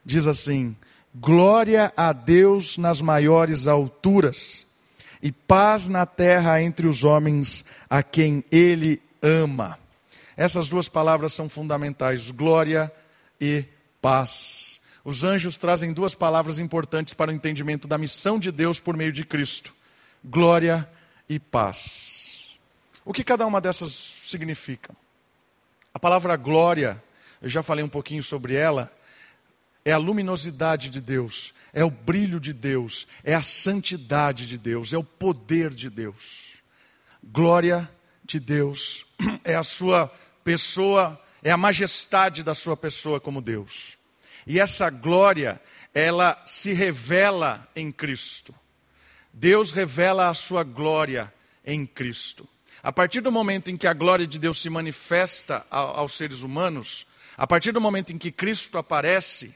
Diz 0.03 0.27
assim: 0.27 0.75
Glória 1.13 1.93
a 1.95 2.13
Deus 2.13 2.77
nas 2.77 3.01
maiores 3.01 3.67
alturas, 3.67 4.65
e 5.21 5.31
paz 5.31 5.87
na 5.89 6.05
terra 6.05 6.61
entre 6.61 6.87
os 6.87 7.03
homens 7.03 7.65
a 7.89 8.01
quem 8.01 8.43
Ele 8.51 9.01
ama. 9.21 9.77
Essas 10.35 10.69
duas 10.69 10.89
palavras 10.89 11.33
são 11.33 11.49
fundamentais: 11.49 12.31
glória 12.31 12.91
e 13.39 13.65
paz. 14.01 14.81
Os 15.03 15.23
anjos 15.23 15.57
trazem 15.57 15.93
duas 15.93 16.15
palavras 16.15 16.59
importantes 16.59 17.13
para 17.13 17.31
o 17.31 17.33
entendimento 17.33 17.87
da 17.87 17.97
missão 17.97 18.39
de 18.39 18.51
Deus 18.51 18.79
por 18.79 18.95
meio 18.95 19.11
de 19.11 19.25
Cristo: 19.25 19.73
glória 20.23 20.89
e 21.27 21.39
paz. 21.39 22.57
O 23.03 23.11
que 23.13 23.23
cada 23.23 23.45
uma 23.45 23.59
dessas 23.59 24.15
significa? 24.23 24.95
A 25.93 25.99
palavra 25.99 26.35
glória, 26.35 27.03
eu 27.41 27.49
já 27.49 27.63
falei 27.63 27.83
um 27.83 27.89
pouquinho 27.89 28.21
sobre 28.21 28.53
ela, 28.53 28.91
é 29.83 29.91
a 29.91 29.97
luminosidade 29.97 30.89
de 30.89 31.01
Deus, 31.01 31.53
é 31.73 31.83
o 31.83 31.89
brilho 31.89 32.39
de 32.39 32.53
Deus, 32.53 33.07
é 33.23 33.33
a 33.33 33.41
santidade 33.41 34.45
de 34.45 34.57
Deus, 34.57 34.93
é 34.93 34.97
o 34.97 35.03
poder 35.03 35.71
de 35.71 35.89
Deus. 35.89 36.51
Glória 37.23 37.89
de 38.23 38.39
Deus 38.39 39.05
é 39.43 39.55
a 39.55 39.63
sua 39.63 40.11
pessoa, 40.43 41.19
é 41.41 41.49
a 41.51 41.57
majestade 41.57 42.43
da 42.43 42.53
sua 42.53 42.77
pessoa 42.77 43.19
como 43.19 43.41
Deus. 43.41 43.97
E 44.45 44.59
essa 44.59 44.89
glória, 44.89 45.59
ela 45.93 46.41
se 46.45 46.73
revela 46.73 47.67
em 47.75 47.91
Cristo. 47.91 48.53
Deus 49.33 49.71
revela 49.71 50.29
a 50.29 50.33
sua 50.33 50.63
glória 50.63 51.33
em 51.65 51.85
Cristo. 51.85 52.47
A 52.83 52.91
partir 52.91 53.21
do 53.21 53.31
momento 53.31 53.69
em 53.69 53.77
que 53.77 53.87
a 53.87 53.93
glória 53.93 54.25
de 54.25 54.39
Deus 54.39 54.61
se 54.61 54.69
manifesta 54.69 55.65
aos 55.69 56.13
seres 56.13 56.41
humanos, 56.41 57.05
a 57.37 57.47
partir 57.47 57.71
do 57.71 57.81
momento 57.81 58.13
em 58.13 58.17
que 58.17 58.31
Cristo 58.31 58.77
aparece, 58.77 59.55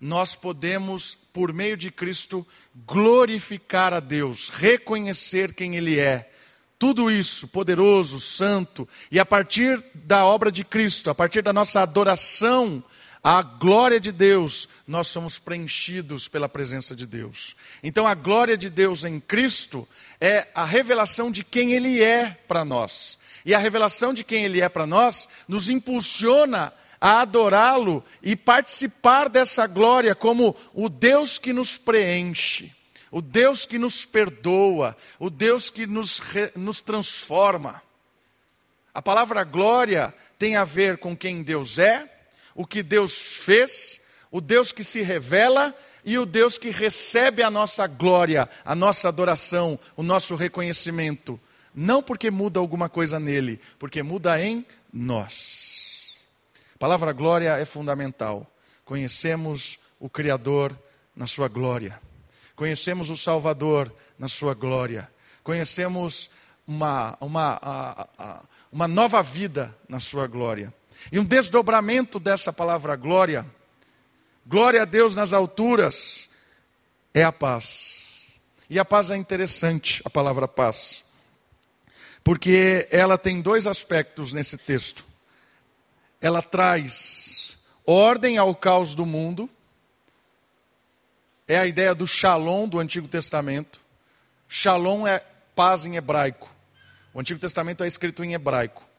nós 0.00 0.34
podemos, 0.34 1.16
por 1.32 1.52
meio 1.52 1.76
de 1.76 1.90
Cristo, 1.90 2.46
glorificar 2.86 3.92
a 3.92 4.00
Deus, 4.00 4.48
reconhecer 4.48 5.52
quem 5.52 5.76
Ele 5.76 6.00
é. 6.00 6.30
Tudo 6.78 7.10
isso, 7.10 7.46
poderoso, 7.48 8.18
santo, 8.18 8.88
e 9.10 9.20
a 9.20 9.26
partir 9.26 9.84
da 9.92 10.24
obra 10.24 10.50
de 10.50 10.64
Cristo, 10.64 11.10
a 11.10 11.14
partir 11.14 11.42
da 11.42 11.52
nossa 11.52 11.82
adoração 11.82 12.82
a 13.22 13.42
glória 13.42 14.00
de 14.00 14.10
Deus, 14.12 14.66
nós 14.86 15.08
somos 15.08 15.38
preenchidos 15.38 16.26
pela 16.26 16.48
presença 16.48 16.96
de 16.96 17.06
Deus. 17.06 17.54
Então, 17.82 18.06
a 18.06 18.14
glória 18.14 18.56
de 18.56 18.70
Deus 18.70 19.04
em 19.04 19.20
Cristo 19.20 19.86
é 20.18 20.48
a 20.54 20.64
revelação 20.64 21.30
de 21.30 21.44
quem 21.44 21.72
Ele 21.72 22.02
é 22.02 22.38
para 22.48 22.64
nós. 22.64 23.18
E 23.44 23.54
a 23.54 23.58
revelação 23.58 24.14
de 24.14 24.24
quem 24.24 24.44
Ele 24.44 24.62
é 24.62 24.70
para 24.70 24.86
nós 24.86 25.28
nos 25.46 25.68
impulsiona 25.68 26.72
a 26.98 27.20
adorá-lo 27.20 28.02
e 28.22 28.34
participar 28.34 29.28
dessa 29.28 29.66
glória 29.66 30.14
como 30.14 30.56
o 30.72 30.88
Deus 30.88 31.38
que 31.38 31.52
nos 31.52 31.76
preenche, 31.76 32.72
o 33.10 33.20
Deus 33.20 33.66
que 33.66 33.78
nos 33.78 34.06
perdoa, 34.06 34.96
o 35.18 35.28
Deus 35.28 35.68
que 35.68 35.86
nos, 35.86 36.22
nos 36.54 36.80
transforma. 36.80 37.82
A 38.94 39.02
palavra 39.02 39.44
glória 39.44 40.14
tem 40.38 40.56
a 40.56 40.64
ver 40.64 40.98
com 40.98 41.14
quem 41.14 41.42
Deus 41.42 41.78
é 41.78 42.19
o 42.54 42.66
que 42.66 42.82
Deus 42.82 43.36
fez, 43.36 44.00
o 44.30 44.40
Deus 44.40 44.72
que 44.72 44.84
se 44.84 45.02
revela 45.02 45.74
e 46.04 46.18
o 46.18 46.26
Deus 46.26 46.58
que 46.58 46.70
recebe 46.70 47.42
a 47.42 47.50
nossa 47.50 47.86
glória, 47.86 48.48
a 48.64 48.74
nossa 48.74 49.08
adoração, 49.08 49.78
o 49.96 50.02
nosso 50.02 50.34
reconhecimento. 50.34 51.38
Não 51.74 52.02
porque 52.02 52.30
muda 52.30 52.58
alguma 52.58 52.88
coisa 52.88 53.20
nele, 53.20 53.60
porque 53.78 54.02
muda 54.02 54.40
em 54.42 54.66
nós. 54.92 56.12
A 56.74 56.78
palavra 56.78 57.12
glória 57.12 57.56
é 57.58 57.64
fundamental. 57.64 58.50
Conhecemos 58.84 59.78
o 59.98 60.08
Criador 60.08 60.76
na 61.14 61.26
sua 61.26 61.48
glória. 61.48 62.00
Conhecemos 62.56 63.10
o 63.10 63.16
Salvador 63.16 63.94
na 64.18 64.28
sua 64.28 64.54
glória. 64.54 65.10
Conhecemos 65.42 66.30
uma, 66.66 67.16
uma, 67.20 68.08
uma 68.70 68.88
nova 68.88 69.22
vida 69.22 69.76
na 69.88 70.00
sua 70.00 70.26
glória. 70.26 70.72
E 71.10 71.18
um 71.18 71.24
desdobramento 71.24 72.20
dessa 72.20 72.52
palavra 72.52 72.96
glória, 72.96 73.46
glória 74.46 74.82
a 74.82 74.84
Deus 74.84 75.14
nas 75.14 75.32
alturas, 75.32 76.28
é 77.12 77.22
a 77.22 77.32
paz. 77.32 78.22
E 78.68 78.78
a 78.78 78.84
paz 78.84 79.10
é 79.10 79.16
interessante, 79.16 80.00
a 80.04 80.10
palavra 80.10 80.46
paz, 80.46 81.02
porque 82.22 82.86
ela 82.90 83.18
tem 83.18 83.40
dois 83.42 83.66
aspectos 83.66 84.32
nesse 84.32 84.56
texto. 84.56 85.04
Ela 86.20 86.42
traz 86.42 87.58
ordem 87.84 88.38
ao 88.38 88.54
caos 88.54 88.94
do 88.94 89.04
mundo, 89.04 89.50
é 91.48 91.58
a 91.58 91.66
ideia 91.66 91.92
do 91.96 92.06
shalom 92.06 92.68
do 92.68 92.78
Antigo 92.78 93.08
Testamento. 93.08 93.80
Shalom 94.48 95.04
é 95.04 95.18
paz 95.56 95.84
em 95.84 95.96
hebraico. 95.96 96.48
O 97.12 97.18
Antigo 97.18 97.40
Testamento 97.40 97.82
é 97.82 97.88
escrito 97.88 98.22
em 98.22 98.34
hebraico. 98.34 98.89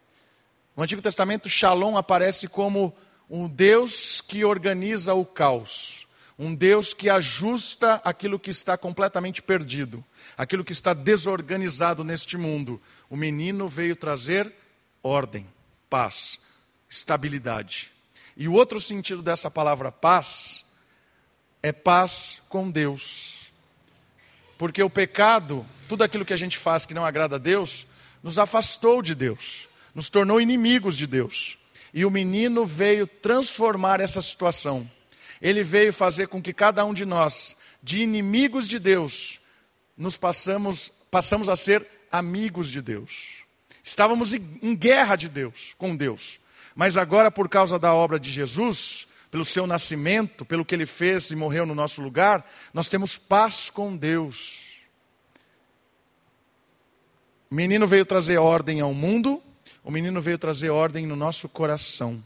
No 0.75 0.84
Antigo 0.84 1.01
Testamento, 1.01 1.50
Shalom 1.50 1.98
aparece 1.98 2.48
como 2.48 2.96
um 3.30 3.48
Deus 3.48 4.22
que 4.22 4.46
organiza 4.46 5.13
o 5.13 5.25
caos, 5.25 6.08
um 6.38 6.56
Deus 6.56 6.94
que 6.94 7.10
ajusta 7.10 8.01
aquilo 8.04 8.40
que 8.40 8.50
está 8.50 8.78
completamente 8.78 9.42
perdido, 9.42 10.04
aquilo 10.38 10.63
que 10.63 10.72
está 10.72 10.94
desorganizado 10.94 12.04
neste 12.04 12.38
mundo. 12.38 12.82
O 13.10 13.16
menino 13.16 13.68
veio 13.68 13.96
trazer 13.96 14.54
ordem, 15.04 15.48
paz, 15.90 16.40
estabilidade. 16.90 17.92
E 18.36 18.48
o 18.48 18.54
outro 18.54 18.80
sentido 18.80 19.22
dessa 19.22 19.51
palavra 19.51 19.92
paz 19.92 20.63
é 21.62 21.72
paz 21.72 22.42
com 22.50 22.72
Deus. 22.72 23.51
Porque 24.58 24.82
o 24.82 24.90
pecado, 24.90 25.66
tudo 25.88 26.04
aquilo 26.04 26.25
que 26.25 26.34
a 26.34 26.38
gente 26.38 26.58
faz 26.58 26.86
que 26.86 26.94
não 26.94 27.06
agrada 27.06 27.36
a 27.36 27.40
Deus, 27.40 27.88
nos 28.24 28.40
afastou 28.40 29.01
de 29.01 29.13
Deus, 29.16 29.68
nos 29.93 30.10
tornou 30.10 30.39
inimigos 30.39 30.98
de 30.98 31.05
Deus. 31.05 31.57
E 31.93 32.05
o 32.05 32.12
menino 32.12 32.65
veio 32.65 33.05
transformar 33.05 34.00
essa 34.00 34.21
situação. 34.21 34.89
Ele 35.41 35.63
veio 35.63 35.91
fazer 35.91 36.27
com 36.27 36.41
que 36.41 36.53
cada 36.53 36.86
um 36.86 36.93
de 36.93 37.05
nós, 37.05 37.57
de 37.81 38.01
inimigos 38.01 38.67
de 38.67 38.79
Deus, 38.79 39.39
nos 39.98 40.17
passamos, 40.17 40.91
passamos 41.10 41.50
a 41.50 41.55
ser 41.55 41.86
amigos 42.12 42.69
de 42.69 42.81
Deus. 42.81 43.41
Estávamos 43.83 44.33
em 44.33 44.75
guerra 44.75 45.15
de 45.15 45.27
Deus, 45.27 45.74
com 45.77 45.95
Deus. 45.95 46.39
Mas 46.75 46.95
agora, 46.98 47.31
por 47.31 47.50
causa 47.50 47.77
da 47.79 47.93
obra 47.93 48.19
de 48.19 48.31
Jesus, 48.31 49.07
pelo 49.29 49.43
seu 49.43 49.65
nascimento, 49.65 50.45
pelo 50.45 50.63
que 50.63 50.75
ele 50.75 50.86
fez 50.86 51.31
e 51.31 51.36
morreu 51.36 51.65
no 51.65 51.74
nosso 51.74 52.01
lugar, 52.01 52.45
nós 52.74 52.88
temos 52.88 53.17
paz 53.17 53.69
com 53.69 53.95
Deus. 53.95 54.79
O 57.50 57.55
menino 57.55 57.88
veio 57.88 58.05
trazer 58.05 58.38
ordem 58.38 58.79
ao 58.81 58.93
mundo, 58.93 59.41
o 59.83 59.91
menino 59.91 60.21
veio 60.21 60.38
trazer 60.38 60.69
ordem 60.69 61.05
no 61.07 61.15
nosso 61.15 61.50
coração. 61.50 62.23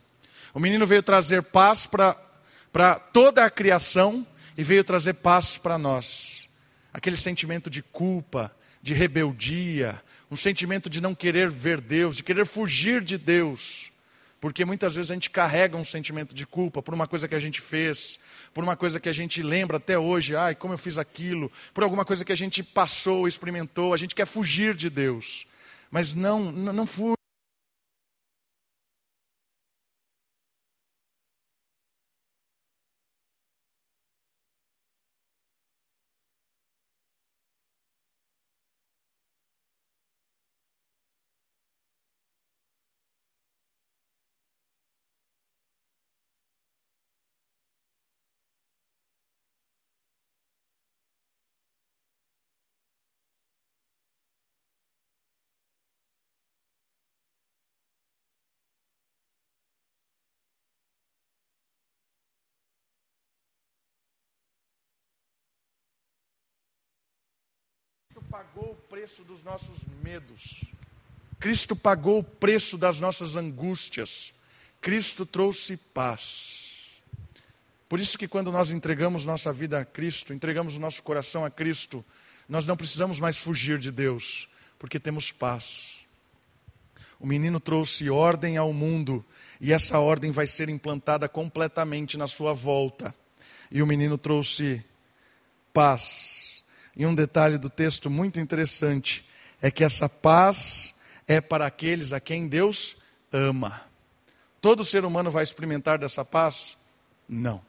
O 0.54 0.60
menino 0.60 0.86
veio 0.86 1.04
trazer 1.04 1.44
paz 1.44 1.86
para 1.86 2.96
toda 3.14 3.46
a 3.46 3.50
criação 3.50 4.26
e 4.58 4.64
veio 4.64 4.84
trazer 4.84 5.14
paz 5.14 5.58
para 5.58 5.78
nós. 5.78 6.50
Aquele 6.94 7.18
sentimento 7.18 7.70
de 7.70 7.82
culpa, 7.82 8.56
de 8.82 8.94
rebeldia, 8.94 10.02
um 10.30 10.36
sentimento 10.36 10.90
de 10.90 11.02
não 11.02 11.16
querer 11.16 11.50
ver 11.50 11.82
Deus, 11.82 12.16
de 12.16 12.24
querer 12.24 12.46
fugir 12.46 13.02
de 13.02 13.18
Deus. 13.18 13.92
Porque 14.40 14.64
muitas 14.64 14.96
vezes 14.96 15.10
a 15.12 15.14
gente 15.14 15.30
carrega 15.30 15.76
um 15.76 15.84
sentimento 15.84 16.36
de 16.36 16.46
culpa 16.46 16.82
por 16.82 16.94
uma 16.94 17.08
coisa 17.08 17.28
que 17.28 17.36
a 17.36 17.40
gente 17.40 17.60
fez, 17.60 18.20
por 18.54 18.64
uma 18.64 18.76
coisa 18.76 19.00
que 19.00 19.10
a 19.10 19.14
gente 19.14 19.42
lembra 19.42 19.78
até 19.78 19.98
hoje, 19.98 20.36
ai, 20.36 20.54
como 20.56 20.74
eu 20.74 20.78
fiz 20.78 20.98
aquilo, 20.98 21.52
por 21.74 21.84
alguma 21.84 22.06
coisa 22.06 22.24
que 22.24 22.32
a 22.32 22.36
gente 22.36 22.62
passou, 22.62 23.28
experimentou, 23.28 23.94
a 23.94 23.98
gente 23.98 24.14
quer 24.14 24.28
fugir 24.28 24.76
de 24.76 24.90
Deus. 24.90 25.48
Mas 25.90 26.14
não, 26.14 26.52
não, 26.52 26.74
não 26.74 26.86
pagou 68.36 68.72
o 68.72 68.76
preço 68.90 69.24
dos 69.24 69.46
nossos 69.46 69.78
medos. 70.04 70.66
Cristo 71.40 71.74
pagou 71.74 72.20
o 72.20 72.24
preço 72.24 72.78
das 72.78 73.00
nossas 73.00 73.38
angústias. 73.38 74.34
Cristo 74.82 75.26
trouxe 75.26 75.78
paz. 75.78 77.00
Por 77.88 77.98
isso 77.98 78.18
que 78.18 78.28
quando 78.28 78.52
nós 78.52 78.72
entregamos 78.72 79.26
nossa 79.26 79.54
vida 79.54 79.80
a 79.80 79.86
Cristo, 79.86 80.34
entregamos 80.34 80.76
o 80.76 80.82
nosso 80.82 81.02
coração 81.02 81.46
a 81.46 81.50
Cristo, 81.50 82.04
nós 82.50 82.68
não 82.68 82.76
precisamos 82.76 83.22
mais 83.22 83.38
fugir 83.38 83.80
de 83.80 83.90
Deus, 83.90 84.50
porque 84.78 85.00
temos 85.00 85.32
paz. 85.32 86.00
O 87.18 87.26
menino 87.26 87.58
trouxe 87.58 88.10
ordem 88.10 88.58
ao 88.58 88.74
mundo 88.74 89.24
e 89.62 89.72
essa 89.72 89.98
ordem 89.98 90.32
vai 90.32 90.46
ser 90.46 90.68
implantada 90.68 91.30
completamente 91.30 92.18
na 92.18 92.28
sua 92.28 92.52
volta. 92.52 93.16
E 93.72 93.82
o 93.82 93.88
menino 93.88 94.18
trouxe 94.18 94.84
paz 95.74 96.55
e 96.96 97.06
um 97.06 97.14
detalhe 97.14 97.58
do 97.58 97.70
texto 97.70 98.10
muito 98.10 98.40
interessante 98.40 99.26
é 99.62 99.70
que 99.70 99.84
essa 99.84 100.08
paz 100.08 100.94
é 101.28 101.42
para 101.42 101.66
aqueles 101.66 102.14
a 102.14 102.20
quem 102.20 102.48
Deus 102.48 102.96
ama. 103.32 103.82
Todo 104.62 104.84
ser 104.84 105.04
humano 105.04 105.30
vai 105.30 105.44
experimentar 105.44 105.98
dessa 105.98 106.24
paz? 106.24 106.78
Não. 107.28 107.62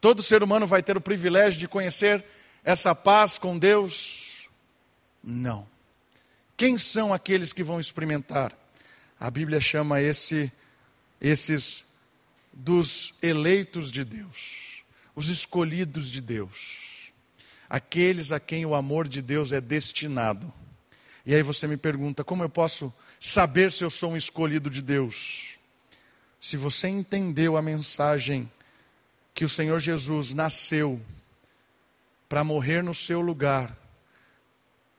Todo 0.00 0.22
ser 0.22 0.42
humano 0.42 0.66
vai 0.66 0.82
ter 0.82 0.96
o 0.96 1.00
privilégio 1.00 1.58
de 1.58 1.66
conhecer 1.66 2.24
essa 2.62 2.94
paz 2.94 3.38
com 3.38 3.58
Deus? 3.58 4.48
Não. 5.22 5.66
Quem 6.56 6.76
são 6.76 7.12
aqueles 7.12 7.52
que 7.52 7.62
vão 7.62 7.80
experimentar? 7.80 8.52
A 9.18 9.30
Bíblia 9.30 9.60
chama 9.60 10.02
esse, 10.02 10.52
esses 11.20 11.84
dos 12.52 13.14
eleitos 13.22 13.90
de 13.90 14.04
Deus, 14.04 14.84
os 15.16 15.28
escolhidos 15.28 16.10
de 16.10 16.20
Deus 16.20 16.93
aqueles 17.68 18.32
a 18.32 18.40
quem 18.40 18.66
o 18.66 18.74
amor 18.74 19.08
de 19.08 19.20
Deus 19.22 19.52
é 19.52 19.60
destinado. 19.60 20.52
E 21.26 21.34
aí 21.34 21.42
você 21.42 21.66
me 21.66 21.76
pergunta: 21.76 22.22
como 22.22 22.42
eu 22.42 22.48
posso 22.48 22.92
saber 23.18 23.72
se 23.72 23.84
eu 23.84 23.90
sou 23.90 24.12
um 24.12 24.16
escolhido 24.16 24.68
de 24.68 24.82
Deus? 24.82 25.58
Se 26.40 26.56
você 26.56 26.88
entendeu 26.88 27.56
a 27.56 27.62
mensagem 27.62 28.50
que 29.32 29.44
o 29.44 29.48
Senhor 29.48 29.80
Jesus 29.80 30.34
nasceu 30.34 31.00
para 32.28 32.44
morrer 32.44 32.82
no 32.82 32.94
seu 32.94 33.20
lugar, 33.20 33.76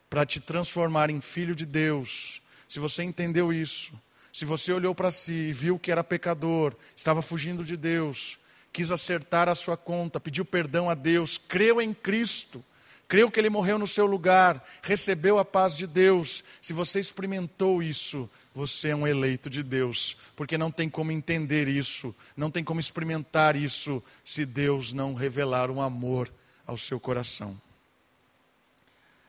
para 0.09 0.25
te 0.25 0.39
transformar 0.39 1.09
em 1.09 1.21
filho 1.21 1.55
de 1.55 1.65
Deus, 1.65 2.41
se 2.67 2.79
você 2.79 3.03
entendeu 3.03 3.53
isso, 3.53 3.93
se 4.33 4.43
você 4.43 4.73
olhou 4.73 4.93
para 4.93 5.11
si 5.11 5.33
e 5.33 5.53
viu 5.53 5.79
que 5.79 5.91
era 5.91 6.03
pecador, 6.03 6.75
estava 6.95 7.21
fugindo 7.21 7.63
de 7.63 7.77
Deus, 7.77 8.39
quis 8.75 8.91
acertar 8.91 9.47
a 9.47 9.55
sua 9.55 9.77
conta, 9.77 10.19
pediu 10.19 10.43
perdão 10.43 10.89
a 10.89 10.93
Deus, 10.93 11.37
creu 11.37 11.81
em 11.81 11.93
Cristo, 11.93 12.61
creu 13.07 13.31
que 13.31 13.39
Ele 13.39 13.49
morreu 13.49 13.79
no 13.79 13.87
seu 13.87 14.05
lugar, 14.05 14.61
recebeu 14.83 15.39
a 15.39 15.45
paz 15.45 15.77
de 15.77 15.87
Deus. 15.87 16.43
Se 16.61 16.73
você 16.73 16.99
experimentou 16.99 17.81
isso, 17.81 18.29
você 18.53 18.89
é 18.89 18.95
um 18.95 19.07
eleito 19.07 19.49
de 19.49 19.63
Deus, 19.63 20.17
porque 20.35 20.57
não 20.57 20.69
tem 20.69 20.89
como 20.89 21.13
entender 21.13 21.69
isso, 21.69 22.13
não 22.35 22.51
tem 22.51 22.65
como 22.65 22.81
experimentar 22.81 23.55
isso, 23.55 24.03
se 24.25 24.45
Deus 24.45 24.91
não 24.91 25.13
revelar 25.13 25.71
um 25.71 25.81
amor 25.81 26.29
ao 26.67 26.75
seu 26.75 26.99
coração. 26.99 27.55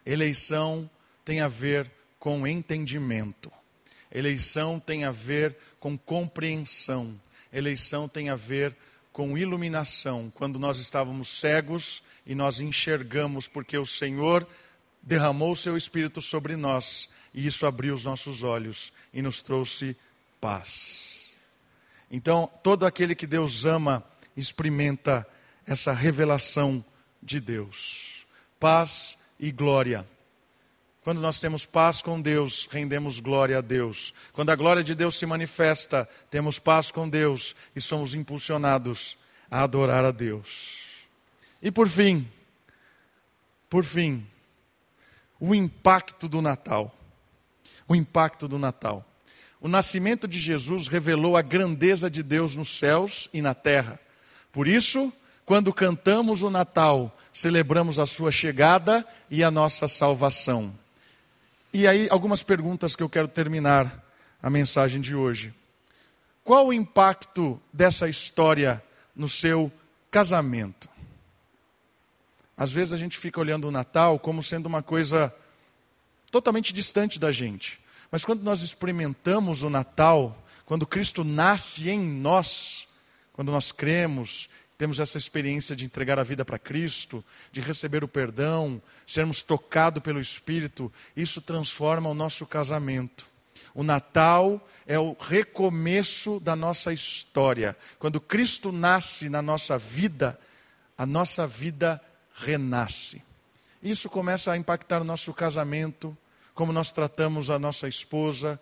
Eleição 0.05 0.91
tem 1.25 1.41
a 1.41 1.47
ver 1.47 1.89
com 2.19 2.49
entendimento. 2.49 3.53
Eleição 4.11 4.81
tem 4.81 5.05
a 5.05 5.13
ver 5.13 5.57
com 5.79 5.97
compreensão. 5.97 7.15
Eleição 7.53 8.09
tem 8.09 8.29
a 8.29 8.35
ver 8.35 8.77
com 9.17 9.39
iluminação, 9.39 10.31
quando 10.35 10.59
nós 10.59 10.77
estávamos 10.77 11.29
cegos 11.29 12.03
e 12.27 12.35
nós 12.35 12.61
enxergamos, 12.61 13.49
porque 13.49 13.79
o 13.79 13.87
Senhor 13.87 14.47
derramou 15.03 15.53
o 15.53 15.57
seu 15.57 15.75
Espírito 15.75 16.21
sobre 16.21 16.55
nós 16.55 17.09
e 17.33 17.47
isso 17.47 17.65
abriu 17.65 17.95
os 17.95 18.05
nossos 18.05 18.45
olhos 18.45 18.93
e 19.15 19.23
nos 19.23 19.41
trouxe 19.41 19.97
paz. 20.39 21.25
Então, 22.11 22.47
todo 22.63 22.85
aquele 22.85 23.15
que 23.15 23.27
Deus 23.27 23.65
ama 23.65 24.05
experimenta 24.37 25.27
essa 25.67 25.95
revelação 25.95 26.85
de 27.23 27.41
Deus. 27.41 28.27
Paz 28.61 29.17
e 29.41 29.51
glória. 29.51 30.07
Quando 31.07 31.21
nós 31.21 31.39
temos 31.39 31.65
paz 31.65 32.03
com 32.03 32.21
Deus, 32.21 32.69
rendemos 32.69 33.21
glória 33.21 33.59
a 33.59 33.61
Deus. 33.61 34.13
Quando 34.33 34.51
a 34.51 34.57
glória 34.57 34.83
de 34.83 34.93
Deus 34.93 35.15
se 35.15 35.25
manifesta, 35.25 36.09
temos 36.29 36.59
paz 36.59 36.91
com 36.91 37.09
Deus 37.09 37.55
e 37.77 37.81
somos 37.81 38.13
impulsionados 38.13 39.17
a 39.49 39.63
adorar 39.63 40.05
a 40.05 40.11
Deus. 40.11 40.81
E 41.63 41.71
por 41.71 41.89
fim, 41.89 42.29
Por 43.71 43.85
fim, 43.85 44.27
o 45.39 45.55
impacto 45.55 46.29
do 46.29 46.43
Natal. 46.43 46.93
O 47.87 47.95
impacto 47.95 48.49
do 48.49 48.59
Natal. 48.59 49.09
O 49.61 49.69
nascimento 49.69 50.27
de 50.27 50.41
Jesus 50.41 50.89
revelou 50.89 51.37
a 51.37 51.41
grandeza 51.41 52.11
de 52.11 52.21
Deus 52.21 52.57
nos 52.57 52.81
céus 52.81 53.31
e 53.33 53.41
na 53.41 53.55
terra. 53.55 54.01
Por 54.51 54.67
isso, 54.67 55.13
quando 55.45 55.73
cantamos 55.73 56.43
o 56.43 56.51
Natal, 56.51 57.17
celebramos 57.33 58.01
a 58.01 58.07
sua 58.07 58.33
chegada 58.33 59.07
e 59.31 59.45
a 59.45 59.53
nossa 59.53 59.87
salvação. 59.87 60.77
E 61.79 61.87
aí, 61.87 62.09
algumas 62.11 62.43
perguntas 62.43 62.97
que 62.97 63.03
eu 63.03 63.09
quero 63.11 63.29
terminar 63.29 64.03
a 64.43 64.49
mensagem 64.49 64.99
de 64.99 65.15
hoje. 65.15 65.53
Qual 66.43 66.69
o 66.69 66.73
impacto 66.73 67.61
dessa 67.71 68.09
história 68.09 68.83
no 69.15 69.29
seu 69.29 69.71
casamento? 70.11 70.89
Às 72.57 72.73
vezes 72.73 72.95
a 72.95 72.97
gente 72.97 73.19
fica 73.19 73.39
olhando 73.39 73.69
o 73.69 73.71
Natal 73.71 74.19
como 74.19 74.43
sendo 74.43 74.65
uma 74.65 74.83
coisa 74.83 75.31
totalmente 76.31 76.73
distante 76.73 77.19
da 77.19 77.31
gente. 77.31 77.79
Mas 78.11 78.25
quando 78.25 78.43
nós 78.43 78.63
experimentamos 78.63 79.63
o 79.63 79.69
Natal, 79.69 80.47
quando 80.65 80.87
Cristo 80.87 81.23
nasce 81.25 81.91
em 81.91 82.01
nós, 82.01 82.89
quando 83.35 83.53
nós 83.53 83.71
cremos, 83.71 84.49
temos 84.79 85.01
essa 85.01 85.17
experiência 85.17 85.75
de 85.75 85.85
entregar 85.85 86.19
a 86.19 86.23
vida 86.23 86.45
para 86.45 86.59
Cristo, 86.59 87.25
de 87.51 87.61
receber 87.61 88.05
o 88.05 88.09
perdão, 88.09 88.81
sermos 89.07 89.43
tocados 89.43 90.03
pelo 90.03 90.21
Espírito, 90.21 90.93
isso 91.17 91.41
transforma 91.41 92.11
o 92.11 92.15
nosso 92.15 92.47
casamento. 92.47 93.27
O 93.75 93.83
Natal 93.83 94.67
é 94.87 94.99
o 94.99 95.17
recomeço 95.19 96.41
da 96.41 96.57
nossa 96.57 96.93
história. 96.93 97.77
Quando 97.99 98.21
Cristo 98.21 98.73
nasce 98.73 99.29
na 99.29 99.43
nossa 99.43 99.77
vida, 99.77 100.39
a 100.97 101.05
nossa 101.05 101.47
vida 101.47 102.01
renasce. 102.35 103.23
Isso 103.83 104.09
começa 104.09 104.53
a 104.53 104.57
impactar 104.57 105.03
o 105.03 105.05
nosso 105.05 105.33
casamento, 105.33 106.17
como 106.55 106.73
nós 106.73 106.91
tratamos 106.91 107.51
a 107.51 107.59
nossa 107.59 107.87
esposa, 107.87 108.59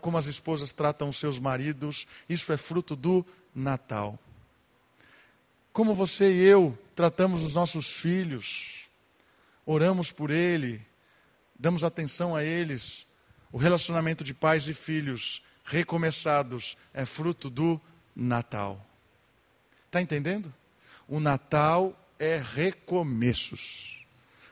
como 0.00 0.16
as 0.16 0.26
esposas 0.26 0.72
tratam 0.72 1.10
os 1.10 1.16
seus 1.16 1.38
maridos. 1.38 2.06
Isso 2.28 2.52
é 2.52 2.56
fruto 2.56 2.96
do 2.96 3.24
Natal. 3.54 4.18
Como 5.74 5.92
você 5.92 6.32
e 6.32 6.40
eu 6.40 6.78
tratamos 6.94 7.42
os 7.42 7.56
nossos 7.56 7.96
filhos, 7.96 8.86
oramos 9.66 10.12
por 10.12 10.30
ele, 10.30 10.80
damos 11.58 11.82
atenção 11.82 12.36
a 12.36 12.44
eles. 12.44 13.08
O 13.50 13.58
relacionamento 13.58 14.22
de 14.22 14.32
pais 14.32 14.68
e 14.68 14.72
filhos 14.72 15.42
recomeçados 15.64 16.76
é 16.94 17.04
fruto 17.04 17.50
do 17.50 17.80
Natal. 18.14 18.86
Está 19.86 20.00
entendendo? 20.00 20.54
O 21.08 21.18
Natal 21.18 22.08
é 22.20 22.40
recomeços. 22.40 24.06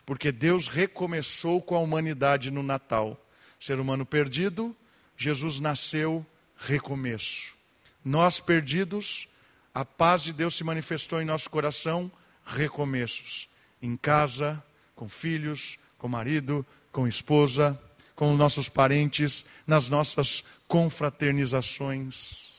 Porque 0.04 0.32
Deus 0.32 0.66
recomeçou 0.66 1.62
com 1.62 1.76
a 1.76 1.80
humanidade 1.80 2.50
no 2.50 2.64
Natal. 2.64 3.16
Ser 3.60 3.78
humano 3.78 4.04
perdido, 4.04 4.74
Jesus 5.16 5.60
nasceu, 5.60 6.26
recomeço. 6.56 7.54
Nós 8.04 8.40
perdidos, 8.40 9.28
a 9.74 9.84
paz 9.84 10.22
de 10.22 10.32
Deus 10.32 10.54
se 10.54 10.64
manifestou 10.64 11.20
em 11.20 11.24
nosso 11.24 11.48
coração, 11.48 12.10
recomeços. 12.44 13.48
Em 13.80 13.96
casa, 13.96 14.62
com 14.94 15.08
filhos, 15.08 15.78
com 15.98 16.08
marido, 16.08 16.64
com 16.90 17.06
esposa, 17.06 17.80
com 18.14 18.36
nossos 18.36 18.68
parentes, 18.68 19.46
nas 19.66 19.88
nossas 19.88 20.44
confraternizações. 20.68 22.52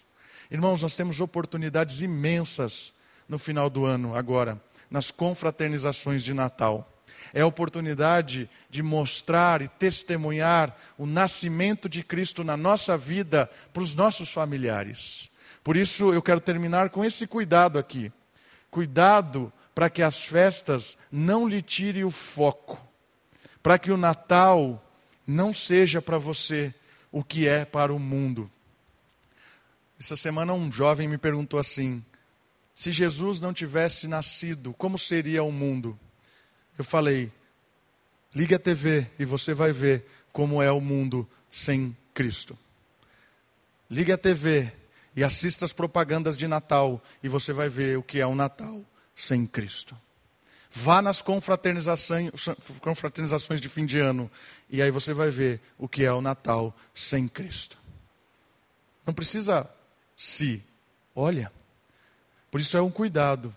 Irmãos, 0.50 0.82
nós 0.82 0.96
temos 0.96 1.22
oportunidades 1.22 2.02
imensas 2.02 2.94
no 3.28 3.40
final 3.40 3.70
do 3.70 3.86
ano 3.86 4.16
agora 4.16 4.62
nas 4.94 5.10
confraternizações 5.10 6.24
de 6.24 6.36
Natal. 6.36 6.88
É 7.34 7.42
a 7.42 7.48
oportunidade 7.48 8.48
de 8.70 8.84
mostrar 8.84 9.64
e 9.64 9.68
testemunhar 9.68 10.78
o 11.00 11.08
nascimento 11.08 11.90
de 11.90 12.04
Cristo 12.04 12.44
na 12.44 12.56
nossa 12.56 12.96
vida 12.96 13.50
para 13.74 13.82
os 13.82 13.96
nossos 13.96 14.32
familiares. 14.32 15.32
Por 15.64 15.78
isso 15.78 16.14
eu 16.14 16.22
quero 16.22 16.42
terminar 16.42 16.90
com 16.90 17.06
esse 17.06 17.26
cuidado 17.26 17.80
aqui. 17.80 18.12
Cuidado 18.70 19.52
para 19.74 19.90
que 19.90 20.02
as 20.02 20.24
festas 20.24 20.98
não 21.12 21.48
lhe 21.48 21.62
tirem 21.62 22.04
o 22.04 22.12
foco. 22.12 22.86
Para 23.62 23.80
que 23.80 23.92
o 23.92 23.98
Natal 23.98 24.84
não 25.26 25.54
seja 25.54 26.02
para 26.02 26.18
você 26.18 26.74
o 27.12 27.24
que 27.24 27.48
é 27.48 27.64
para 27.64 27.94
o 27.94 28.00
mundo. 28.00 28.52
Essa 29.98 30.18
semana 30.18 30.54
um 30.54 30.70
jovem 30.72 31.08
me 31.08 31.18
perguntou 31.18 31.60
assim: 31.60 32.04
se 32.76 32.92
Jesus 32.92 33.40
não 33.40 33.54
tivesse 33.54 34.08
nascido, 34.08 34.74
como 34.74 34.98
seria 34.98 35.44
o 35.44 35.52
mundo? 35.52 35.98
Eu 36.78 36.84
falei: 36.84 37.32
ligue 38.36 38.54
a 38.54 38.60
TV 38.60 39.08
e 39.18 39.24
você 39.24 39.54
vai 39.54 39.72
ver 39.72 40.06
como 40.34 40.62
é 40.62 40.72
o 40.72 40.82
mundo 40.82 41.30
sem 41.50 41.96
Cristo. 42.14 42.58
Ligue 43.90 44.12
a 44.12 44.18
TV 44.18 44.74
e 45.16 45.24
assista 45.24 45.66
as 45.66 45.74
propagandas 45.74 46.38
de 46.38 46.48
Natal 46.48 47.02
e 47.22 47.30
você 47.30 47.54
vai 47.54 47.70
ver 47.70 47.98
o 47.98 48.04
que 48.04 48.20
é 48.20 48.26
o 48.26 48.36
Natal 48.36 48.84
sem 49.16 49.46
Cristo. 49.46 49.96
Vá 50.72 51.02
nas 51.02 51.22
confraternizações, 51.22 52.32
de 53.62 53.70
fim 53.70 53.86
de 53.86 54.00
ano 54.00 54.30
e 54.70 54.82
aí 54.82 54.90
você 54.90 55.14
vai 55.14 55.30
ver 55.30 55.62
o 55.78 55.88
que 55.88 56.04
é 56.04 56.12
o 56.12 56.22
Natal 56.22 56.76
sem 56.96 57.28
Cristo. 57.28 57.78
Não 59.06 59.14
precisa 59.14 59.70
se, 60.16 60.64
olha, 61.16 61.52
por 62.50 62.60
isso 62.60 62.76
é 62.76 62.82
um 62.82 62.90
cuidado. 62.90 63.56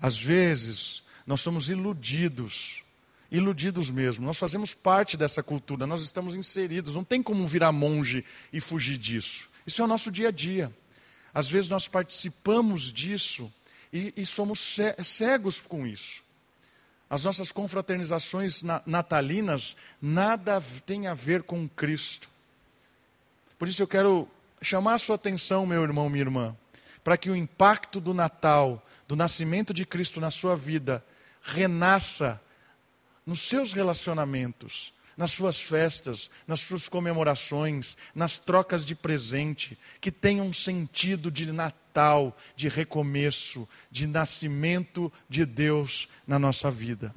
Às 0.00 0.20
vezes, 0.20 1.02
nós 1.26 1.40
somos 1.40 1.68
iludidos, 1.68 2.84
iludidos 3.30 3.90
mesmo. 3.90 4.24
Nós 4.24 4.36
fazemos 4.36 4.72
parte 4.74 5.16
dessa 5.16 5.42
cultura, 5.42 5.86
nós 5.86 6.02
estamos 6.02 6.36
inseridos. 6.36 6.94
Não 6.94 7.02
tem 7.02 7.22
como 7.22 7.44
virar 7.46 7.72
monge 7.72 8.24
e 8.52 8.60
fugir 8.60 8.98
disso. 8.98 9.48
Isso 9.66 9.82
é 9.82 9.84
o 9.84 9.88
nosso 9.88 10.10
dia 10.10 10.28
a 10.28 10.30
dia. 10.30 10.72
Às 11.34 11.48
vezes 11.48 11.68
nós 11.68 11.88
participamos 11.88 12.92
disso 12.92 13.52
e, 13.92 14.12
e 14.16 14.24
somos 14.24 14.78
cegos 15.04 15.60
com 15.60 15.86
isso. 15.86 16.22
As 17.08 17.24
nossas 17.24 17.52
confraternizações 17.52 18.62
natalinas 18.84 19.76
nada 20.00 20.62
tem 20.84 21.06
a 21.06 21.14
ver 21.14 21.42
com 21.42 21.68
Cristo. 21.68 22.28
Por 23.58 23.68
isso 23.68 23.82
eu 23.82 23.86
quero 23.86 24.28
chamar 24.60 24.94
a 24.94 24.98
sua 24.98 25.16
atenção, 25.16 25.66
meu 25.66 25.82
irmão, 25.82 26.08
minha 26.08 26.22
irmã 26.22 26.56
para 27.06 27.16
que 27.16 27.30
o 27.30 27.36
impacto 27.36 28.00
do 28.00 28.12
Natal, 28.12 28.84
do 29.06 29.14
nascimento 29.14 29.72
de 29.72 29.86
Cristo 29.86 30.20
na 30.20 30.28
sua 30.28 30.56
vida, 30.56 31.04
renasça 31.40 32.42
nos 33.24 33.42
seus 33.42 33.72
relacionamentos, 33.72 34.92
nas 35.16 35.32
suas 35.32 35.60
festas, 35.60 36.30
nas 36.46 36.60
suas 36.60 36.88
comemorações, 36.88 37.96
nas 38.14 38.38
trocas 38.38 38.84
de 38.84 38.94
presente, 38.94 39.78
que 40.00 40.10
tenha 40.10 40.42
um 40.42 40.52
sentido 40.52 41.30
de 41.30 41.50
Natal, 41.50 42.36
de 42.54 42.68
recomeço, 42.68 43.66
de 43.90 44.06
nascimento 44.06 45.10
de 45.28 45.46
Deus 45.46 46.08
na 46.26 46.38
nossa 46.38 46.70
vida. 46.70 47.14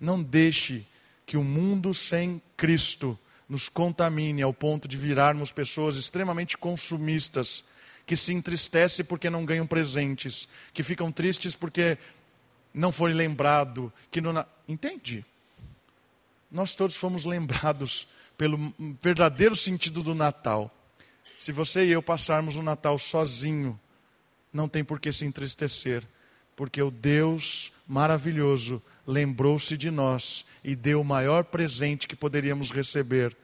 Não 0.00 0.22
deixe 0.22 0.86
que 1.26 1.36
o 1.36 1.42
mundo 1.42 1.92
sem 1.92 2.40
Cristo 2.56 3.18
nos 3.48 3.68
contamine 3.68 4.42
ao 4.42 4.52
ponto 4.52 4.86
de 4.86 4.96
virarmos 4.96 5.50
pessoas 5.50 5.96
extremamente 5.96 6.56
consumistas 6.56 7.64
que 8.06 8.14
se 8.14 8.32
entristece 8.32 9.02
porque 9.02 9.28
não 9.28 9.44
ganham 9.44 9.66
presentes, 9.66 10.48
que 10.72 10.82
ficam 10.82 11.10
tristes 11.10 11.56
porque 11.56 11.98
não 12.72 12.92
foi 12.92 13.12
lembrado, 13.12 13.92
que 14.10 14.20
não 14.20 14.46
entende? 14.66 15.24
Nós 16.50 16.74
todos 16.74 16.96
fomos 16.96 17.24
lembrados 17.24 18.06
pelo 18.36 18.72
verdadeiro 19.00 19.54
sentido 19.56 20.02
do 20.02 20.14
Natal. 20.14 20.74
Se 21.38 21.52
você 21.52 21.84
e 21.84 21.90
eu 21.90 22.02
passarmos 22.02 22.56
o 22.56 22.62
Natal 22.62 22.98
sozinho, 22.98 23.78
não 24.52 24.68
tem 24.68 24.82
por 24.82 24.98
que 24.98 25.12
se 25.12 25.26
entristecer, 25.26 26.02
porque 26.56 26.82
o 26.82 26.90
Deus 26.90 27.72
maravilhoso 27.86 28.82
lembrou-se 29.06 29.76
de 29.76 29.90
nós 29.90 30.44
e 30.62 30.74
deu 30.74 31.00
o 31.00 31.04
maior 31.04 31.44
presente 31.44 32.08
que 32.08 32.16
poderíamos 32.16 32.70
receber: 32.70 33.36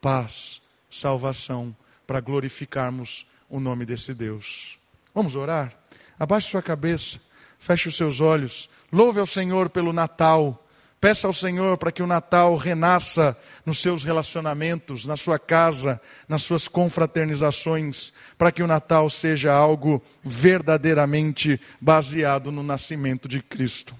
paz, 0.00 0.60
salvação, 0.90 1.74
para 2.06 2.20
glorificarmos 2.20 3.26
o 3.48 3.60
nome 3.60 3.84
desse 3.84 4.14
Deus. 4.14 4.78
Vamos 5.14 5.36
orar? 5.36 5.76
Abaixe 6.18 6.50
sua 6.50 6.62
cabeça, 6.62 7.20
feche 7.58 7.88
os 7.88 7.96
seus 7.96 8.20
olhos, 8.20 8.68
louve 8.90 9.20
ao 9.20 9.26
Senhor 9.26 9.70
pelo 9.70 9.92
Natal. 9.92 10.64
Peça 11.00 11.28
ao 11.28 11.32
Senhor 11.32 11.78
para 11.78 11.92
que 11.92 12.02
o 12.02 12.06
Natal 12.06 12.56
renasça 12.56 13.36
nos 13.64 13.78
seus 13.78 14.02
relacionamentos, 14.02 15.06
na 15.06 15.16
sua 15.16 15.38
casa, 15.38 16.00
nas 16.28 16.42
suas 16.42 16.66
confraternizações, 16.66 18.12
para 18.36 18.50
que 18.50 18.64
o 18.64 18.66
Natal 18.66 19.08
seja 19.08 19.52
algo 19.52 20.02
verdadeiramente 20.24 21.60
baseado 21.80 22.50
no 22.50 22.64
nascimento 22.64 23.28
de 23.28 23.40
Cristo. 23.40 23.94